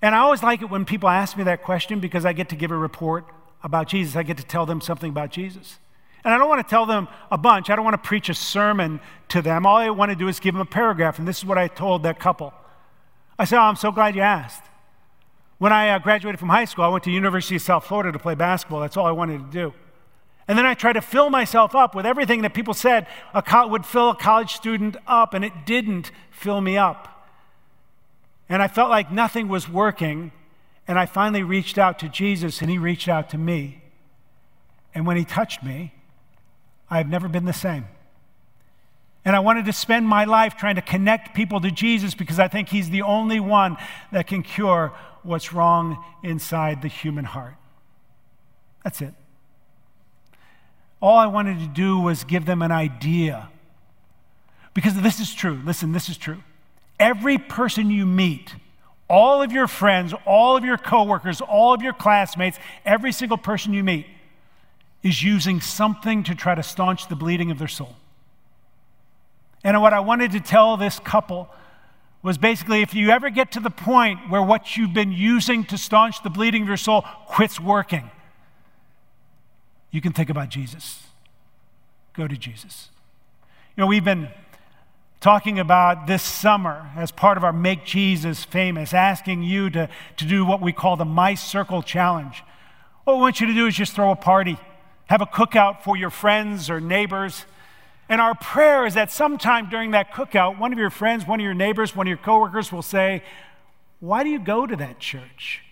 And 0.00 0.14
I 0.14 0.18
always 0.18 0.42
like 0.42 0.62
it 0.62 0.70
when 0.70 0.86
people 0.86 1.08
ask 1.08 1.36
me 1.36 1.44
that 1.44 1.62
question 1.62 2.00
because 2.00 2.24
I 2.24 2.32
get 2.32 2.48
to 2.48 2.56
give 2.56 2.70
a 2.70 2.76
report 2.76 3.26
about 3.62 3.88
Jesus. 3.88 4.16
I 4.16 4.22
get 4.22 4.38
to 4.38 4.42
tell 4.42 4.64
them 4.64 4.80
something 4.80 5.10
about 5.10 5.30
Jesus. 5.30 5.78
And 6.24 6.34
I 6.34 6.38
don't 6.38 6.48
want 6.48 6.66
to 6.66 6.70
tell 6.70 6.86
them 6.86 7.08
a 7.30 7.38
bunch. 7.38 7.70
I 7.70 7.76
don't 7.76 7.84
want 7.84 8.02
to 8.02 8.06
preach 8.06 8.28
a 8.28 8.34
sermon 8.34 9.00
to 9.28 9.40
them. 9.40 9.64
All 9.64 9.76
I 9.76 9.90
want 9.90 10.10
to 10.10 10.16
do 10.16 10.28
is 10.28 10.38
give 10.38 10.54
them 10.54 10.60
a 10.60 10.66
paragraph. 10.66 11.18
And 11.18 11.26
this 11.26 11.38
is 11.38 11.44
what 11.44 11.58
I 11.58 11.68
told 11.68 12.02
that 12.02 12.18
couple. 12.18 12.52
I 13.38 13.44
said, 13.44 13.58
Oh, 13.58 13.62
I'm 13.62 13.76
so 13.76 13.90
glad 13.90 14.14
you 14.14 14.22
asked. 14.22 14.62
When 15.58 15.72
I 15.72 15.90
uh, 15.90 15.98
graduated 15.98 16.38
from 16.38 16.48
high 16.48 16.64
school, 16.64 16.84
I 16.84 16.88
went 16.88 17.04
to 17.04 17.10
University 17.10 17.56
of 17.56 17.62
South 17.62 17.84
Florida 17.84 18.12
to 18.12 18.18
play 18.18 18.34
basketball. 18.34 18.80
That's 18.80 18.96
all 18.96 19.06
I 19.06 19.12
wanted 19.12 19.38
to 19.38 19.50
do. 19.50 19.74
And 20.48 20.58
then 20.58 20.66
I 20.66 20.74
tried 20.74 20.94
to 20.94 21.02
fill 21.02 21.30
myself 21.30 21.74
up 21.74 21.94
with 21.94 22.06
everything 22.06 22.42
that 22.42 22.54
people 22.54 22.74
said 22.74 23.06
co- 23.46 23.68
would 23.68 23.86
fill 23.86 24.10
a 24.10 24.16
college 24.16 24.54
student 24.54 24.96
up, 25.06 25.32
and 25.32 25.44
it 25.44 25.52
didn't 25.64 26.10
fill 26.30 26.60
me 26.60 26.76
up. 26.76 27.28
And 28.48 28.62
I 28.62 28.68
felt 28.68 28.90
like 28.90 29.12
nothing 29.12 29.48
was 29.48 29.68
working. 29.68 30.32
And 30.88 30.98
I 30.98 31.06
finally 31.06 31.44
reached 31.44 31.78
out 31.78 32.00
to 32.00 32.08
Jesus, 32.08 32.62
and 32.62 32.70
he 32.70 32.78
reached 32.78 33.06
out 33.06 33.30
to 33.30 33.38
me. 33.38 33.80
And 34.94 35.06
when 35.06 35.16
he 35.16 35.24
touched 35.24 35.62
me, 35.62 35.94
I 36.90 36.98
have 36.98 37.08
never 37.08 37.28
been 37.28 37.44
the 37.44 37.52
same. 37.52 37.86
And 39.24 39.36
I 39.36 39.40
wanted 39.40 39.66
to 39.66 39.72
spend 39.72 40.06
my 40.06 40.24
life 40.24 40.56
trying 40.56 40.76
to 40.76 40.82
connect 40.82 41.34
people 41.34 41.60
to 41.60 41.70
Jesus 41.70 42.14
because 42.14 42.38
I 42.38 42.48
think 42.48 42.68
He's 42.68 42.90
the 42.90 43.02
only 43.02 43.38
one 43.38 43.76
that 44.12 44.26
can 44.26 44.42
cure 44.42 44.92
what's 45.22 45.52
wrong 45.52 46.02
inside 46.22 46.82
the 46.82 46.88
human 46.88 47.24
heart. 47.24 47.54
That's 48.82 49.02
it. 49.02 49.14
All 51.02 51.18
I 51.18 51.26
wanted 51.26 51.58
to 51.60 51.66
do 51.66 51.98
was 51.98 52.24
give 52.24 52.46
them 52.46 52.62
an 52.62 52.72
idea. 52.72 53.48
Because 54.72 54.94
this 55.00 55.20
is 55.20 55.34
true. 55.34 55.60
Listen, 55.64 55.92
this 55.92 56.08
is 56.08 56.16
true. 56.16 56.42
Every 56.98 57.38
person 57.38 57.90
you 57.90 58.06
meet, 58.06 58.54
all 59.08 59.42
of 59.42 59.52
your 59.52 59.66
friends, 59.66 60.14
all 60.26 60.56
of 60.56 60.64
your 60.64 60.78
coworkers, 60.78 61.40
all 61.40 61.74
of 61.74 61.82
your 61.82 61.92
classmates, 61.92 62.58
every 62.84 63.12
single 63.12 63.38
person 63.38 63.74
you 63.74 63.84
meet 63.84 64.06
is 65.02 65.22
using 65.22 65.60
something 65.60 66.22
to 66.24 66.34
try 66.34 66.54
to 66.54 66.62
staunch 66.62 67.08
the 67.08 67.16
bleeding 67.16 67.50
of 67.50 67.58
their 67.58 67.68
soul. 67.68 67.96
And 69.64 69.80
what 69.80 69.92
I 69.92 70.00
wanted 70.00 70.32
to 70.32 70.40
tell 70.40 70.76
this 70.76 70.98
couple 70.98 71.48
was 72.22 72.36
basically 72.36 72.82
if 72.82 72.94
you 72.94 73.10
ever 73.10 73.30
get 73.30 73.52
to 73.52 73.60
the 73.60 73.70
point 73.70 74.28
where 74.28 74.42
what 74.42 74.76
you've 74.76 74.92
been 74.92 75.12
using 75.12 75.64
to 75.64 75.78
staunch 75.78 76.22
the 76.22 76.30
bleeding 76.30 76.62
of 76.62 76.68
your 76.68 76.76
soul 76.76 77.02
quits 77.26 77.58
working, 77.58 78.10
you 79.90 80.00
can 80.00 80.12
think 80.12 80.30
about 80.30 80.48
Jesus. 80.50 81.02
Go 82.12 82.28
to 82.28 82.36
Jesus. 82.36 82.90
You 83.76 83.82
know, 83.82 83.86
we've 83.86 84.04
been 84.04 84.28
talking 85.20 85.58
about 85.58 86.06
this 86.06 86.22
summer 86.22 86.90
as 86.96 87.10
part 87.10 87.36
of 87.36 87.44
our 87.44 87.52
Make 87.52 87.84
Jesus 87.84 88.44
Famous, 88.44 88.94
asking 88.94 89.42
you 89.42 89.70
to, 89.70 89.88
to 90.16 90.24
do 90.24 90.44
what 90.44 90.60
we 90.60 90.72
call 90.72 90.96
the 90.96 91.04
My 91.04 91.34
Circle 91.34 91.82
Challenge. 91.82 92.42
What 93.04 93.16
we 93.16 93.20
want 93.20 93.40
you 93.40 93.46
to 93.46 93.54
do 93.54 93.66
is 93.66 93.74
just 93.74 93.94
throw 93.94 94.10
a 94.10 94.16
party, 94.16 94.58
have 95.10 95.20
a 95.20 95.26
cookout 95.26 95.82
for 95.82 95.96
your 95.96 96.08
friends 96.08 96.70
or 96.70 96.80
neighbors. 96.80 97.44
And 98.08 98.20
our 98.20 98.34
prayer 98.36 98.86
is 98.86 98.94
that 98.94 99.10
sometime 99.10 99.68
during 99.68 99.90
that 99.90 100.12
cookout, 100.12 100.56
one 100.56 100.72
of 100.72 100.78
your 100.78 100.88
friends, 100.88 101.26
one 101.26 101.40
of 101.40 101.44
your 101.44 101.52
neighbors, 101.52 101.96
one 101.96 102.06
of 102.06 102.08
your 102.08 102.16
coworkers 102.16 102.70
will 102.70 102.80
say, 102.80 103.24
Why 103.98 104.22
do 104.22 104.30
you 104.30 104.38
go 104.38 104.68
to 104.68 104.76
that 104.76 105.00
church? 105.00 105.62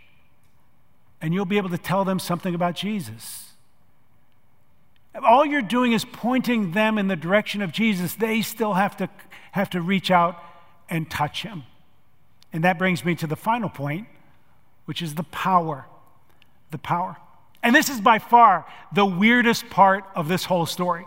And 1.21 1.33
you'll 1.33 1.45
be 1.45 1.57
able 1.57 1.71
to 1.71 1.79
tell 1.79 2.05
them 2.05 2.19
something 2.19 2.53
about 2.53 2.75
Jesus. 2.75 3.53
All 5.23 5.47
you're 5.47 5.63
doing 5.63 5.93
is 5.93 6.05
pointing 6.05 6.73
them 6.73 6.99
in 6.99 7.07
the 7.07 7.17
direction 7.17 7.63
of 7.63 7.71
Jesus. 7.71 8.15
They 8.15 8.43
still 8.43 8.75
have 8.75 8.97
to, 8.97 9.09
have 9.53 9.71
to 9.71 9.81
reach 9.81 10.11
out 10.11 10.43
and 10.91 11.09
touch 11.09 11.45
him. 11.45 11.63
And 12.53 12.65
that 12.65 12.77
brings 12.77 13.05
me 13.05 13.15
to 13.17 13.29
the 13.29 13.37
final 13.37 13.69
point, 13.69 14.09
which 14.85 15.01
is 15.01 15.15
the 15.15 15.23
power. 15.23 15.87
The 16.73 16.79
power. 16.79 17.19
And 17.63 17.75
this 17.75 17.89
is 17.89 18.01
by 18.01 18.19
far 18.19 18.67
the 18.93 19.07
weirdest 19.07 19.69
part 19.71 20.05
of 20.15 20.29
this 20.29 20.45
whole 20.45 20.67
story. 20.67 21.07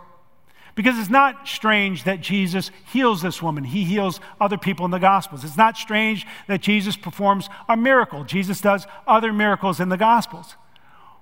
Because 0.74 0.98
it's 0.98 1.10
not 1.10 1.48
strange 1.48 2.06
that 2.06 2.22
Jesus 2.22 2.72
heals 2.92 3.22
this 3.22 3.42
woman. 3.42 3.66
He 3.66 3.84
heals 3.84 4.20
other 4.40 4.58
people 4.58 4.86
in 4.86 4.92
the 4.92 5.00
Gospels. 5.00 5.44
It's 5.44 5.58
not 5.58 5.78
strange 5.78 6.26
that 6.48 6.62
Jesus 6.62 6.96
performs 6.96 7.50
a 7.68 7.76
miracle. 7.76 8.24
Jesus 8.24 8.62
does 8.62 8.88
other 9.06 9.34
miracles 9.34 9.80
in 9.80 9.90
the 9.90 9.98
Gospels. 9.98 10.56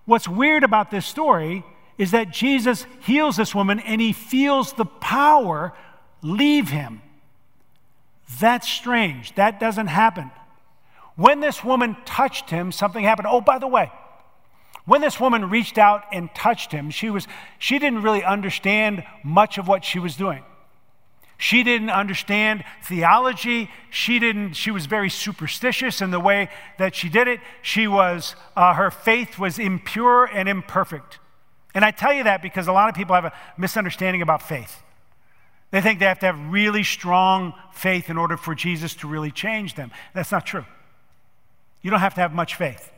What's 0.05 0.27
weird 0.27 0.63
about 0.63 0.91
this 0.91 1.05
story 1.05 1.63
is 1.97 2.11
that 2.11 2.31
Jesus 2.31 2.85
heals 3.01 3.37
this 3.37 3.53
woman 3.53 3.79
and 3.79 3.99
he 3.99 4.13
feels 4.13 4.73
the 4.73 4.85
power 4.85 5.73
leave 6.21 6.69
him. 6.69 7.01
That's 8.39 8.69
strange. 8.69 9.33
That 9.35 9.59
doesn't 9.59 9.87
happen. 9.87 10.31
When 11.15 11.39
this 11.39 11.63
woman 11.63 11.97
touched 12.05 12.49
him, 12.49 12.71
something 12.71 13.03
happened. 13.03 13.27
Oh, 13.29 13.41
by 13.41 13.59
the 13.59 13.67
way, 13.67 13.91
when 14.89 15.01
this 15.01 15.19
woman 15.19 15.51
reached 15.51 15.77
out 15.77 16.05
and 16.11 16.33
touched 16.33 16.71
him, 16.71 16.89
she, 16.89 17.11
was, 17.11 17.27
she 17.59 17.77
didn't 17.77 18.01
really 18.01 18.23
understand 18.23 19.03
much 19.23 19.59
of 19.59 19.67
what 19.67 19.85
she 19.85 19.99
was 19.99 20.15
doing. 20.15 20.43
She 21.37 21.61
didn't 21.61 21.91
understand 21.91 22.63
theology. 22.83 23.69
She 23.91 24.17
didn't. 24.17 24.53
She 24.53 24.71
was 24.71 24.87
very 24.87 25.11
superstitious 25.11 26.01
in 26.01 26.09
the 26.09 26.19
way 26.19 26.49
that 26.79 26.95
she 26.95 27.07
did 27.07 27.27
it. 27.27 27.39
She 27.61 27.87
was. 27.87 28.35
Uh, 28.57 28.73
her 28.73 28.89
faith 28.89 29.37
was 29.37 29.59
impure 29.59 30.25
and 30.25 30.49
imperfect. 30.49 31.19
And 31.75 31.85
I 31.85 31.91
tell 31.91 32.11
you 32.11 32.23
that 32.23 32.41
because 32.41 32.67
a 32.67 32.73
lot 32.73 32.89
of 32.89 32.95
people 32.95 33.13
have 33.13 33.25
a 33.25 33.33
misunderstanding 33.57 34.23
about 34.23 34.41
faith. 34.41 34.81
They 35.69 35.81
think 35.81 35.99
they 35.99 36.05
have 36.05 36.19
to 36.19 36.25
have 36.25 36.51
really 36.51 36.83
strong 36.83 37.53
faith 37.73 38.09
in 38.09 38.17
order 38.17 38.37
for 38.37 38.55
Jesus 38.55 38.95
to 38.95 39.07
really 39.07 39.29
change 39.29 39.75
them. 39.75 39.91
That's 40.15 40.31
not 40.31 40.47
true. 40.47 40.65
You 41.83 41.91
don't 41.91 41.99
have 41.99 42.15
to 42.15 42.21
have 42.21 42.33
much 42.33 42.55
faith. 42.55 42.91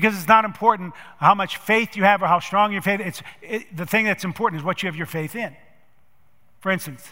Because 0.00 0.16
it's 0.16 0.28
not 0.28 0.44
important 0.44 0.94
how 1.18 1.34
much 1.34 1.56
faith 1.56 1.96
you 1.96 2.04
have 2.04 2.22
or 2.22 2.26
how 2.26 2.38
strong 2.38 2.72
your 2.72 2.82
faith 2.82 3.00
is. 3.00 3.20
It, 3.42 3.76
the 3.76 3.86
thing 3.86 4.04
that's 4.04 4.24
important 4.24 4.60
is 4.60 4.64
what 4.64 4.82
you 4.82 4.86
have 4.86 4.96
your 4.96 5.06
faith 5.06 5.34
in. 5.34 5.56
For 6.60 6.70
instance, 6.70 7.02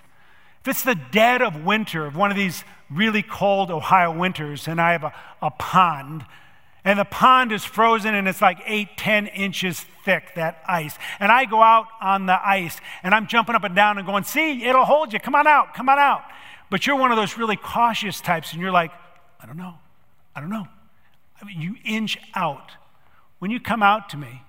if 0.61 0.68
it's 0.68 0.83
the 0.83 0.94
dead 0.94 1.42
of 1.42 1.64
winter, 1.64 2.07
of 2.07 2.16
one 2.16 2.31
of 2.31 2.37
these 2.37 2.64
really 2.90 3.22
cold 3.22 3.70
Ohio 3.70 4.16
winters, 4.16 4.68
and 4.68 4.81
I 4.81 4.92
have 4.92 5.05
a, 5.05 5.12
a 5.42 5.51
pond, 5.51 6.25
and 6.85 7.01
the 7.01 7.05
pond 7.05 7.51
is 7.51 7.64
frozen 7.64 8.14
and 8.14 8.29
it's 8.29 8.40
like 8.40 8.61
eight, 8.64 8.96
ten 8.96 9.27
inches 9.27 9.85
thick, 10.05 10.37
that 10.37 10.62
ice. 10.68 10.96
And 11.18 11.33
I 11.33 11.44
go 11.44 11.61
out 11.61 11.88
on 12.01 12.27
the 12.27 12.49
ice 12.49 12.79
and 13.03 13.12
I'm 13.12 13.27
jumping 13.27 13.57
up 13.57 13.64
and 13.64 13.75
down 13.75 13.99
and 13.99 14.07
going, 14.07 14.22
see, 14.22 14.64
it'll 14.64 14.85
hold 14.85 15.12
you. 15.12 15.18
Come 15.18 15.35
on 15.35 15.49
out, 15.49 15.75
come 15.75 15.88
on 15.88 15.99
out. 15.99 16.22
But 16.70 16.87
you're 16.87 16.94
one 16.94 17.11
of 17.11 17.16
those 17.16 17.37
really 17.37 17.57
cautious 17.57 18.20
types 18.20 18.53
and 18.53 18.62
you're 18.62 18.70
like, 18.70 18.92
I 19.40 19.46
don't 19.46 19.57
know, 19.57 19.75
I 20.37 20.40
don't 20.40 20.49
know. 20.49 20.68
I 21.40 21.44
mean, 21.44 21.61
you 21.61 21.77
inch 21.85 22.18
out. 22.35 22.72
When 23.38 23.51
you 23.51 23.61
come 23.61 23.83
out 23.83 24.09
to 24.11 24.16
me, 24.16 24.42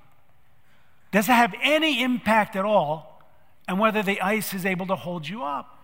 does 1.12 1.28
it 1.28 1.34
have 1.34 1.54
any 1.62 2.02
impact 2.02 2.56
at 2.56 2.66
all 2.66 3.22
on 3.68 3.80
whether 3.80 4.02
the 4.02 4.22
ice 4.22 4.54
is 4.54 4.66
able 4.66 4.88
to 4.88 4.96
hold 4.96 5.28
you 5.28 5.44
up? 5.44 5.84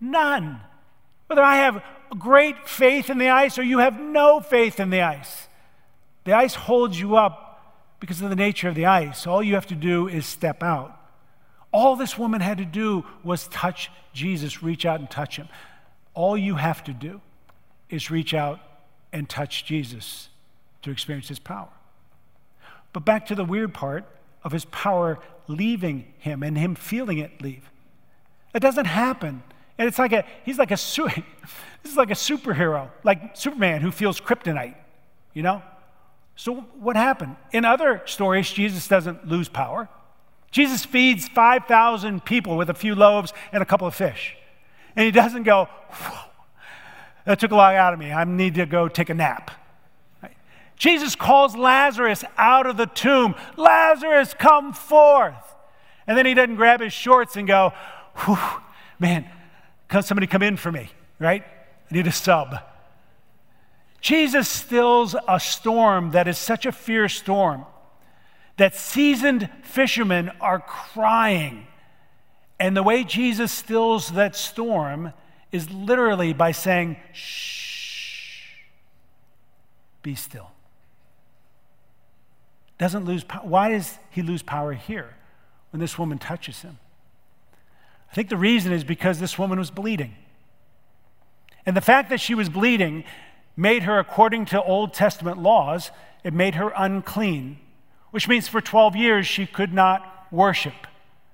None. 0.00 0.60
Whether 1.26 1.42
I 1.42 1.56
have 1.56 1.82
great 2.18 2.68
faith 2.68 3.10
in 3.10 3.18
the 3.18 3.28
ice 3.28 3.58
or 3.58 3.62
you 3.62 3.78
have 3.78 4.00
no 4.00 4.40
faith 4.40 4.80
in 4.80 4.90
the 4.90 5.02
ice, 5.02 5.48
the 6.24 6.32
ice 6.32 6.54
holds 6.54 6.98
you 6.98 7.16
up 7.16 7.98
because 8.00 8.20
of 8.20 8.30
the 8.30 8.36
nature 8.36 8.68
of 8.68 8.74
the 8.74 8.86
ice. 8.86 9.26
All 9.26 9.42
you 9.42 9.54
have 9.54 9.66
to 9.68 9.74
do 9.74 10.08
is 10.08 10.26
step 10.26 10.62
out. 10.62 10.98
All 11.72 11.96
this 11.96 12.18
woman 12.18 12.40
had 12.40 12.58
to 12.58 12.64
do 12.64 13.04
was 13.24 13.48
touch 13.48 13.90
Jesus, 14.12 14.62
reach 14.62 14.84
out 14.84 15.00
and 15.00 15.10
touch 15.10 15.36
him. 15.36 15.48
All 16.14 16.36
you 16.36 16.56
have 16.56 16.84
to 16.84 16.92
do 16.92 17.20
is 17.88 18.10
reach 18.10 18.34
out 18.34 18.60
and 19.12 19.28
touch 19.28 19.64
Jesus 19.64 20.28
to 20.82 20.90
experience 20.90 21.28
his 21.28 21.38
power. 21.38 21.68
But 22.92 23.04
back 23.04 23.26
to 23.26 23.34
the 23.34 23.44
weird 23.44 23.72
part 23.72 24.04
of 24.42 24.52
his 24.52 24.64
power 24.66 25.18
leaving 25.46 26.12
him 26.18 26.42
and 26.42 26.56
him 26.56 26.74
feeling 26.74 27.18
it 27.18 27.42
leave. 27.42 27.70
It 28.54 28.60
doesn't 28.60 28.86
happen 28.86 29.42
and 29.78 29.88
it's 29.88 29.98
like 29.98 30.12
a, 30.12 30.24
he's 30.44 30.58
like 30.58 30.70
a, 30.70 30.76
this 30.76 31.90
is 31.90 31.96
like 31.96 32.10
a 32.10 32.14
superhero, 32.14 32.90
like 33.02 33.36
Superman 33.36 33.80
who 33.80 33.90
feels 33.90 34.20
kryptonite, 34.20 34.76
you 35.34 35.42
know? 35.42 35.62
So 36.36 36.54
what 36.78 36.96
happened? 36.96 37.36
In 37.52 37.64
other 37.64 38.02
stories, 38.06 38.50
Jesus 38.50 38.88
doesn't 38.88 39.26
lose 39.26 39.48
power. 39.48 39.88
Jesus 40.50 40.84
feeds 40.84 41.28
5,000 41.28 42.24
people 42.24 42.56
with 42.56 42.68
a 42.70 42.74
few 42.74 42.94
loaves 42.94 43.32
and 43.52 43.62
a 43.62 43.66
couple 43.66 43.86
of 43.86 43.94
fish. 43.94 44.36
And 44.94 45.04
he 45.04 45.10
doesn't 45.10 45.44
go, 45.44 45.68
that 47.24 47.38
took 47.38 47.50
a 47.50 47.56
lot 47.56 47.74
out 47.74 47.92
of 47.92 47.98
me. 47.98 48.12
I 48.12 48.24
need 48.24 48.54
to 48.54 48.66
go 48.66 48.88
take 48.88 49.10
a 49.10 49.14
nap. 49.14 49.50
Jesus 50.76 51.14
calls 51.14 51.56
Lazarus 51.56 52.24
out 52.36 52.66
of 52.66 52.76
the 52.76 52.86
tomb. 52.86 53.36
Lazarus, 53.56 54.34
come 54.34 54.72
forth. 54.72 55.54
And 56.06 56.18
then 56.18 56.26
he 56.26 56.34
doesn't 56.34 56.56
grab 56.56 56.80
his 56.80 56.92
shorts 56.92 57.36
and 57.36 57.46
go, 57.46 57.72
man, 58.98 59.28
can 59.88 60.02
somebody 60.02 60.26
come 60.26 60.42
in 60.42 60.56
for 60.56 60.72
me, 60.72 60.90
right? 61.20 61.44
I 61.44 61.94
need 61.94 62.08
a 62.08 62.12
sub. 62.12 62.56
Jesus 64.00 64.48
stills 64.48 65.14
a 65.28 65.38
storm 65.38 66.10
that 66.10 66.26
is 66.26 66.36
such 66.36 66.66
a 66.66 66.72
fierce 66.72 67.14
storm 67.14 67.64
that 68.56 68.74
seasoned 68.74 69.48
fishermen 69.62 70.30
are 70.40 70.58
crying. 70.58 71.66
And 72.58 72.76
the 72.76 72.82
way 72.82 73.04
Jesus 73.04 73.52
stills 73.52 74.12
that 74.12 74.34
storm 74.34 75.12
is 75.52 75.70
literally 75.70 76.32
by 76.32 76.50
saying, 76.50 76.96
shh, 77.12 78.56
be 80.02 80.14
still. 80.14 80.50
Doesn't 82.78 83.04
lose 83.04 83.22
power. 83.22 83.46
Why 83.46 83.68
does 83.68 83.98
he 84.10 84.22
lose 84.22 84.42
power 84.42 84.72
here 84.72 85.14
when 85.70 85.78
this 85.78 85.98
woman 85.98 86.18
touches 86.18 86.62
him? 86.62 86.78
I 88.10 88.14
think 88.14 88.28
the 88.28 88.36
reason 88.36 88.72
is 88.72 88.82
because 88.82 89.20
this 89.20 89.38
woman 89.38 89.58
was 89.58 89.70
bleeding. 89.70 90.16
And 91.64 91.76
the 91.76 91.80
fact 91.80 92.10
that 92.10 92.20
she 92.20 92.34
was 92.34 92.48
bleeding 92.48 93.04
made 93.56 93.84
her, 93.84 93.98
according 93.98 94.46
to 94.46 94.62
Old 94.62 94.94
Testament 94.94 95.38
laws, 95.38 95.90
it 96.24 96.32
made 96.32 96.56
her 96.56 96.72
unclean, 96.76 97.58
which 98.10 98.26
means 98.26 98.48
for 98.48 98.60
12 98.60 98.96
years 98.96 99.26
she 99.26 99.46
could 99.46 99.72
not 99.72 100.26
worship. 100.30 100.86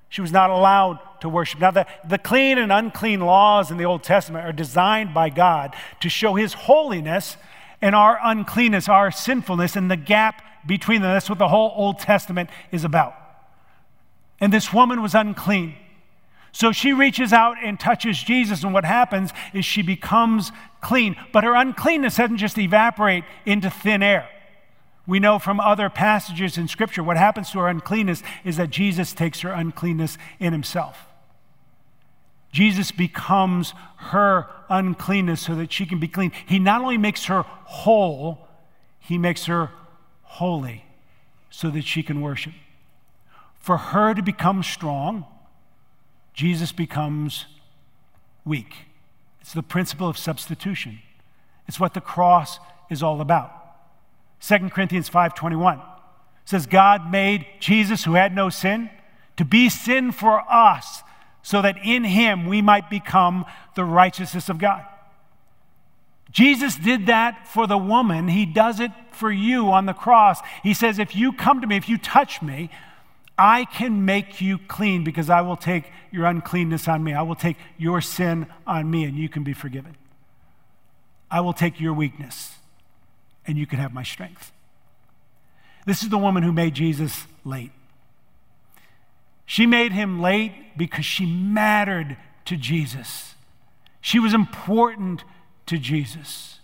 She 0.09 0.21
was 0.21 0.33
not 0.33 0.51
allowed 0.51 1.01
to 1.21 1.29
worship. 1.29 1.61
Now, 1.61 1.71
the, 1.71 1.87
the 2.07 2.19
clean 2.19 2.59
and 2.59 2.73
unclean 2.73 3.21
laws 3.21 3.71
in 3.71 3.77
the 3.77 3.85
Old 3.85 4.03
Testament 4.03 4.47
are 4.47 4.53
designed 4.53 5.13
by 5.13 5.29
God 5.29 5.75
to 6.01 6.09
show 6.09 6.35
His 6.35 6.55
holiness 6.55 7.37
and 7.83 7.95
our 7.95 8.19
uncleanness, 8.23 8.89
our 8.89 9.11
sinfulness, 9.11 9.77
and 9.77 9.91
the 9.91 9.97
gap 9.97 10.43
between 10.67 11.03
them. 11.03 11.13
That's 11.13 11.29
what 11.29 11.39
the 11.39 11.49
whole 11.49 11.73
Old 11.77 11.99
Testament 11.99 12.51
is 12.73 12.85
about. 12.85 13.15
And 14.41 14.53
this 14.53 14.73
woman 14.73 15.03
was 15.03 15.15
unclean. 15.15 15.75
So 16.53 16.73
she 16.73 16.93
reaches 16.93 17.33
out 17.33 17.57
and 17.63 17.79
touches 17.79 18.23
Jesus, 18.23 18.65
and 18.65 18.73
what 18.73 18.85
happens 18.85 19.33
is 19.53 19.65
she 19.65 19.83
becomes 19.83 20.51
clean. 20.81 21.17
But 21.33 21.45
her 21.45 21.55
uncleanness 21.55 22.17
doesn't 22.17 22.39
just 22.39 22.59
evaporate 22.59 23.25
into 23.45 23.71
thin 23.71 24.03
air. 24.03 24.29
We 25.09 25.21
know 25.21 25.39
from 25.39 25.59
other 25.59 25.89
passages 25.89 26.59
in 26.59 26.69
Scripture 26.69 27.03
what 27.03 27.17
happens 27.17 27.51
to 27.51 27.61
her 27.61 27.69
uncleanness 27.69 28.23
is 28.45 28.59
that 28.59 28.69
Jesus 28.69 29.15
takes 29.15 29.41
her 29.41 29.51
uncleanness 29.51 30.19
in 30.39 30.53
himself. 30.53 31.07
Jesus 32.53 32.93
becomes 32.93 33.73
her 33.97 34.49
uncleanness 34.69 35.41
so 35.41 35.55
that 35.55 35.73
she 35.73 35.87
can 35.87 35.99
be 35.99 36.09
clean. 36.09 36.31
He 36.47 36.59
not 36.59 36.83
only 36.83 36.99
makes 36.99 37.25
her 37.25 37.43
whole, 37.43 38.47
he 39.01 39.17
makes 39.17 39.47
her 39.47 39.71
holy 40.25 40.85
so 41.49 41.71
that 41.71 41.85
she 41.85 42.03
can 42.03 42.21
worship. 42.21 42.53
For 43.61 43.79
her 43.79 44.13
to 44.13 44.21
become 44.23 44.63
strong, 44.63 45.25
Jesus 46.35 46.71
becomes 46.71 47.47
weak. 48.45 48.75
It's 49.41 49.55
the 49.55 49.63
principle 49.63 50.07
of 50.07 50.19
substitution. 50.19 50.99
It's 51.67 51.81
what 51.81 51.95
the 51.95 52.03
cross 52.03 52.59
is 52.91 53.03
all 53.03 53.23
about. 53.23 53.58
2 54.41 54.71
Corinthians 54.71 55.09
5:21 55.09 55.81
says 56.45 56.67
God 56.67 57.11
made 57.11 57.47
Jesus 57.61 58.05
who 58.05 58.15
had 58.15 58.35
no 58.35 58.49
sin 58.49 58.91
to 59.37 59.45
be 59.45 59.69
sin 59.69 60.13
for 60.13 60.43
us 60.53 61.03
so 61.43 61.63
that 61.63 61.77
in 61.85 62.05
him 62.05 62.47
we 62.47 62.63
might 62.63 62.91
become 62.91 63.45
the 63.75 63.85
righteousness 63.85 64.49
of 64.49 64.59
God. 64.59 64.85
Jesus 66.31 66.77
did 66.77 67.07
that 67.07 67.49
for 67.49 67.67
the 67.67 67.79
woman. 67.79 68.29
He 68.29 68.45
does 68.45 68.81
it 68.81 68.91
for 69.13 69.31
you 69.31 69.71
on 69.71 69.87
the 69.87 69.95
cross. 69.95 70.41
He 70.63 70.75
says, 70.75 70.99
If 70.99 71.17
you 71.17 71.33
come 71.33 71.61
to 71.63 71.67
me, 71.67 71.77
if 71.77 71.89
you 71.89 71.97
touch 71.97 72.43
me, 72.43 72.71
I 73.39 73.65
can 73.65 74.05
make 74.05 74.41
you 74.41 74.59
clean 74.59 75.05
because 75.05 75.31
I 75.31 75.41
will 75.41 75.57
take 75.57 75.85
your 76.11 76.27
uncleanness 76.27 76.87
on 76.87 77.03
me. 77.03 77.15
I 77.15 77.23
will 77.23 77.35
take 77.35 77.57
your 77.79 78.01
sin 78.01 78.47
on 78.67 78.91
me 78.91 79.05
and 79.05 79.17
you 79.17 79.29
can 79.29 79.43
be 79.43 79.55
forgiven. 79.55 79.97
I 81.31 81.41
will 81.41 81.53
take 81.53 81.81
your 81.81 81.95
weakness 81.95 82.58
and 83.49 83.59
you 83.59 83.67
can 83.67 83.81
have 83.81 83.93
my 83.93 84.05
strength. 84.05 84.53
This 85.87 86.03
is 86.03 86.11
the 86.11 86.19
woman 86.19 86.43
who 86.43 86.53
made 86.53 86.75
Jesus 86.75 87.27
late. 87.45 87.73
She 89.47 89.67
made 89.67 89.93
him 89.93 90.21
late 90.21 90.53
because 90.77 91.05
she 91.07 91.25
mattered 91.25 92.17
to 92.45 92.57
Jesus. 92.57 93.35
She 94.01 94.19
was 94.19 94.35
important 94.35 95.25
to 95.67 95.79
Jesus. 95.79 96.61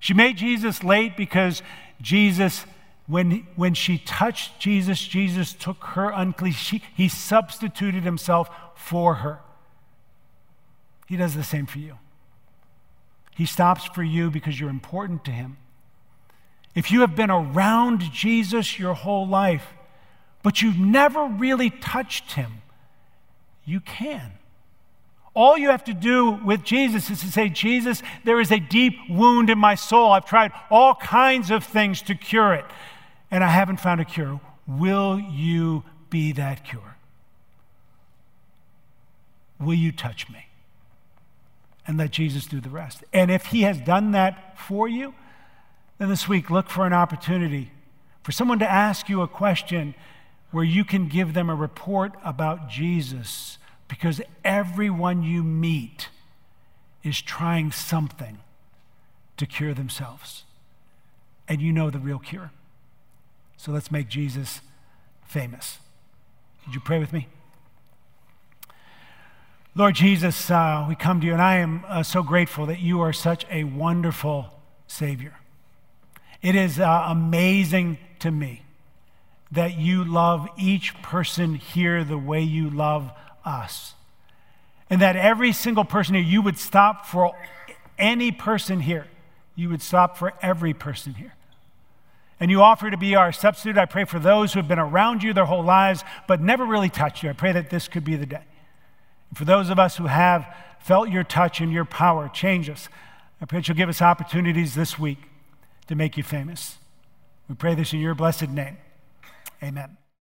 She 0.00 0.14
made 0.14 0.38
Jesus 0.38 0.82
late 0.82 1.16
because 1.16 1.62
Jesus 2.00 2.64
when, 3.06 3.46
when 3.54 3.74
she 3.74 3.98
touched 3.98 4.58
Jesus, 4.58 5.00
Jesus 5.00 5.52
took 5.52 5.82
her 5.84 6.10
unclean. 6.10 6.52
She, 6.52 6.82
he 6.96 7.08
substituted 7.08 8.02
himself 8.02 8.50
for 8.74 9.16
her. 9.16 9.40
He 11.06 11.16
does 11.16 11.36
the 11.36 11.44
same 11.44 11.66
for 11.66 11.78
you. 11.78 11.98
He 13.36 13.46
stops 13.46 13.84
for 13.84 14.02
you 14.02 14.30
because 14.30 14.58
you're 14.58 14.70
important 14.70 15.24
to 15.26 15.30
him. 15.30 15.56
If 16.76 16.92
you 16.92 17.00
have 17.00 17.16
been 17.16 17.30
around 17.30 18.12
Jesus 18.12 18.78
your 18.78 18.94
whole 18.94 19.26
life, 19.26 19.66
but 20.42 20.62
you've 20.62 20.78
never 20.78 21.24
really 21.24 21.70
touched 21.70 22.34
him, 22.34 22.62
you 23.64 23.80
can. 23.80 24.32
All 25.34 25.58
you 25.58 25.70
have 25.70 25.84
to 25.84 25.94
do 25.94 26.30
with 26.30 26.62
Jesus 26.62 27.10
is 27.10 27.20
to 27.20 27.32
say, 27.32 27.48
Jesus, 27.48 28.02
there 28.24 28.40
is 28.40 28.52
a 28.52 28.60
deep 28.60 28.94
wound 29.08 29.50
in 29.50 29.58
my 29.58 29.74
soul. 29.74 30.12
I've 30.12 30.26
tried 30.26 30.52
all 30.70 30.94
kinds 30.94 31.50
of 31.50 31.64
things 31.64 32.00
to 32.02 32.14
cure 32.14 32.54
it 32.54 32.64
and 33.30 33.42
I 33.42 33.48
haven't 33.48 33.78
found 33.78 34.00
a 34.00 34.04
cure. 34.04 34.40
Will 34.66 35.18
you 35.18 35.82
be 36.10 36.32
that 36.32 36.64
cure? 36.64 36.96
Will 39.58 39.74
you 39.74 39.92
touch 39.92 40.28
me? 40.28 40.46
And 41.86 41.96
let 41.96 42.10
Jesus 42.10 42.46
do 42.46 42.60
the 42.60 42.68
rest. 42.68 43.02
And 43.12 43.30
if 43.30 43.46
he 43.46 43.62
has 43.62 43.80
done 43.80 44.12
that 44.12 44.58
for 44.58 44.88
you, 44.88 45.14
then 45.98 46.08
this 46.08 46.28
week 46.28 46.50
look 46.50 46.68
for 46.68 46.86
an 46.86 46.92
opportunity 46.92 47.70
for 48.22 48.32
someone 48.32 48.58
to 48.58 48.70
ask 48.70 49.08
you 49.08 49.22
a 49.22 49.28
question 49.28 49.94
where 50.50 50.64
you 50.64 50.84
can 50.84 51.08
give 51.08 51.34
them 51.34 51.48
a 51.48 51.54
report 51.54 52.12
about 52.24 52.68
Jesus 52.68 53.58
because 53.88 54.20
everyone 54.44 55.22
you 55.22 55.42
meet 55.42 56.08
is 57.04 57.20
trying 57.22 57.70
something 57.70 58.38
to 59.36 59.46
cure 59.46 59.74
themselves. 59.74 60.44
And 61.48 61.60
you 61.60 61.72
know 61.72 61.90
the 61.90 61.98
real 61.98 62.18
cure. 62.18 62.50
So 63.56 63.70
let's 63.70 63.90
make 63.90 64.08
Jesus 64.08 64.60
famous. 65.24 65.78
Would 66.66 66.74
you 66.74 66.80
pray 66.80 66.98
with 66.98 67.12
me? 67.12 67.28
Lord 69.74 69.94
Jesus, 69.94 70.50
uh, 70.50 70.86
we 70.88 70.96
come 70.96 71.20
to 71.20 71.26
you, 71.26 71.32
and 71.32 71.42
I 71.42 71.56
am 71.56 71.84
uh, 71.86 72.02
so 72.02 72.22
grateful 72.22 72.66
that 72.66 72.80
you 72.80 73.00
are 73.02 73.12
such 73.12 73.44
a 73.50 73.64
wonderful 73.64 74.46
Savior. 74.86 75.34
It 76.42 76.54
is 76.54 76.78
uh, 76.78 77.06
amazing 77.08 77.98
to 78.20 78.30
me 78.30 78.62
that 79.52 79.78
you 79.78 80.04
love 80.04 80.48
each 80.58 81.00
person 81.02 81.54
here 81.54 82.04
the 82.04 82.18
way 82.18 82.42
you 82.42 82.68
love 82.68 83.10
us. 83.44 83.94
And 84.90 85.00
that 85.02 85.16
every 85.16 85.52
single 85.52 85.84
person 85.84 86.14
here, 86.14 86.24
you 86.24 86.42
would 86.42 86.58
stop 86.58 87.06
for 87.06 87.32
any 87.98 88.30
person 88.32 88.80
here. 88.80 89.06
You 89.54 89.70
would 89.70 89.82
stop 89.82 90.16
for 90.18 90.32
every 90.42 90.74
person 90.74 91.14
here 91.14 91.32
and 92.38 92.50
you 92.50 92.62
offer 92.62 92.90
to 92.90 92.96
be 92.96 93.14
our 93.14 93.32
substitute. 93.32 93.78
I 93.78 93.86
pray 93.86 94.04
for 94.04 94.18
those 94.18 94.52
who 94.52 94.58
have 94.58 94.68
been 94.68 94.78
around 94.78 95.22
you 95.22 95.32
their 95.32 95.46
whole 95.46 95.64
lives 95.64 96.04
but 96.26 96.40
never 96.40 96.64
really 96.64 96.90
touched 96.90 97.22
you. 97.22 97.30
I 97.30 97.32
pray 97.32 97.52
that 97.52 97.70
this 97.70 97.88
could 97.88 98.04
be 98.04 98.16
the 98.16 98.26
day. 98.26 98.44
And 99.30 99.38
for 99.38 99.44
those 99.44 99.70
of 99.70 99.78
us 99.78 99.96
who 99.96 100.06
have 100.06 100.46
felt 100.80 101.08
your 101.08 101.24
touch 101.24 101.60
and 101.60 101.72
your 101.72 101.84
power, 101.84 102.28
change 102.28 102.68
us. 102.68 102.88
I 103.40 103.46
pray 103.46 103.60
that 103.60 103.68
you'll 103.68 103.76
give 103.76 103.88
us 103.88 104.02
opportunities 104.02 104.74
this 104.74 104.98
week 104.98 105.18
to 105.86 105.94
make 105.94 106.16
you 106.16 106.22
famous. 106.22 106.78
We 107.48 107.54
pray 107.54 107.74
this 107.74 107.92
in 107.92 108.00
your 108.00 108.14
blessed 108.14 108.48
name. 108.48 108.78
Amen. 109.62 109.96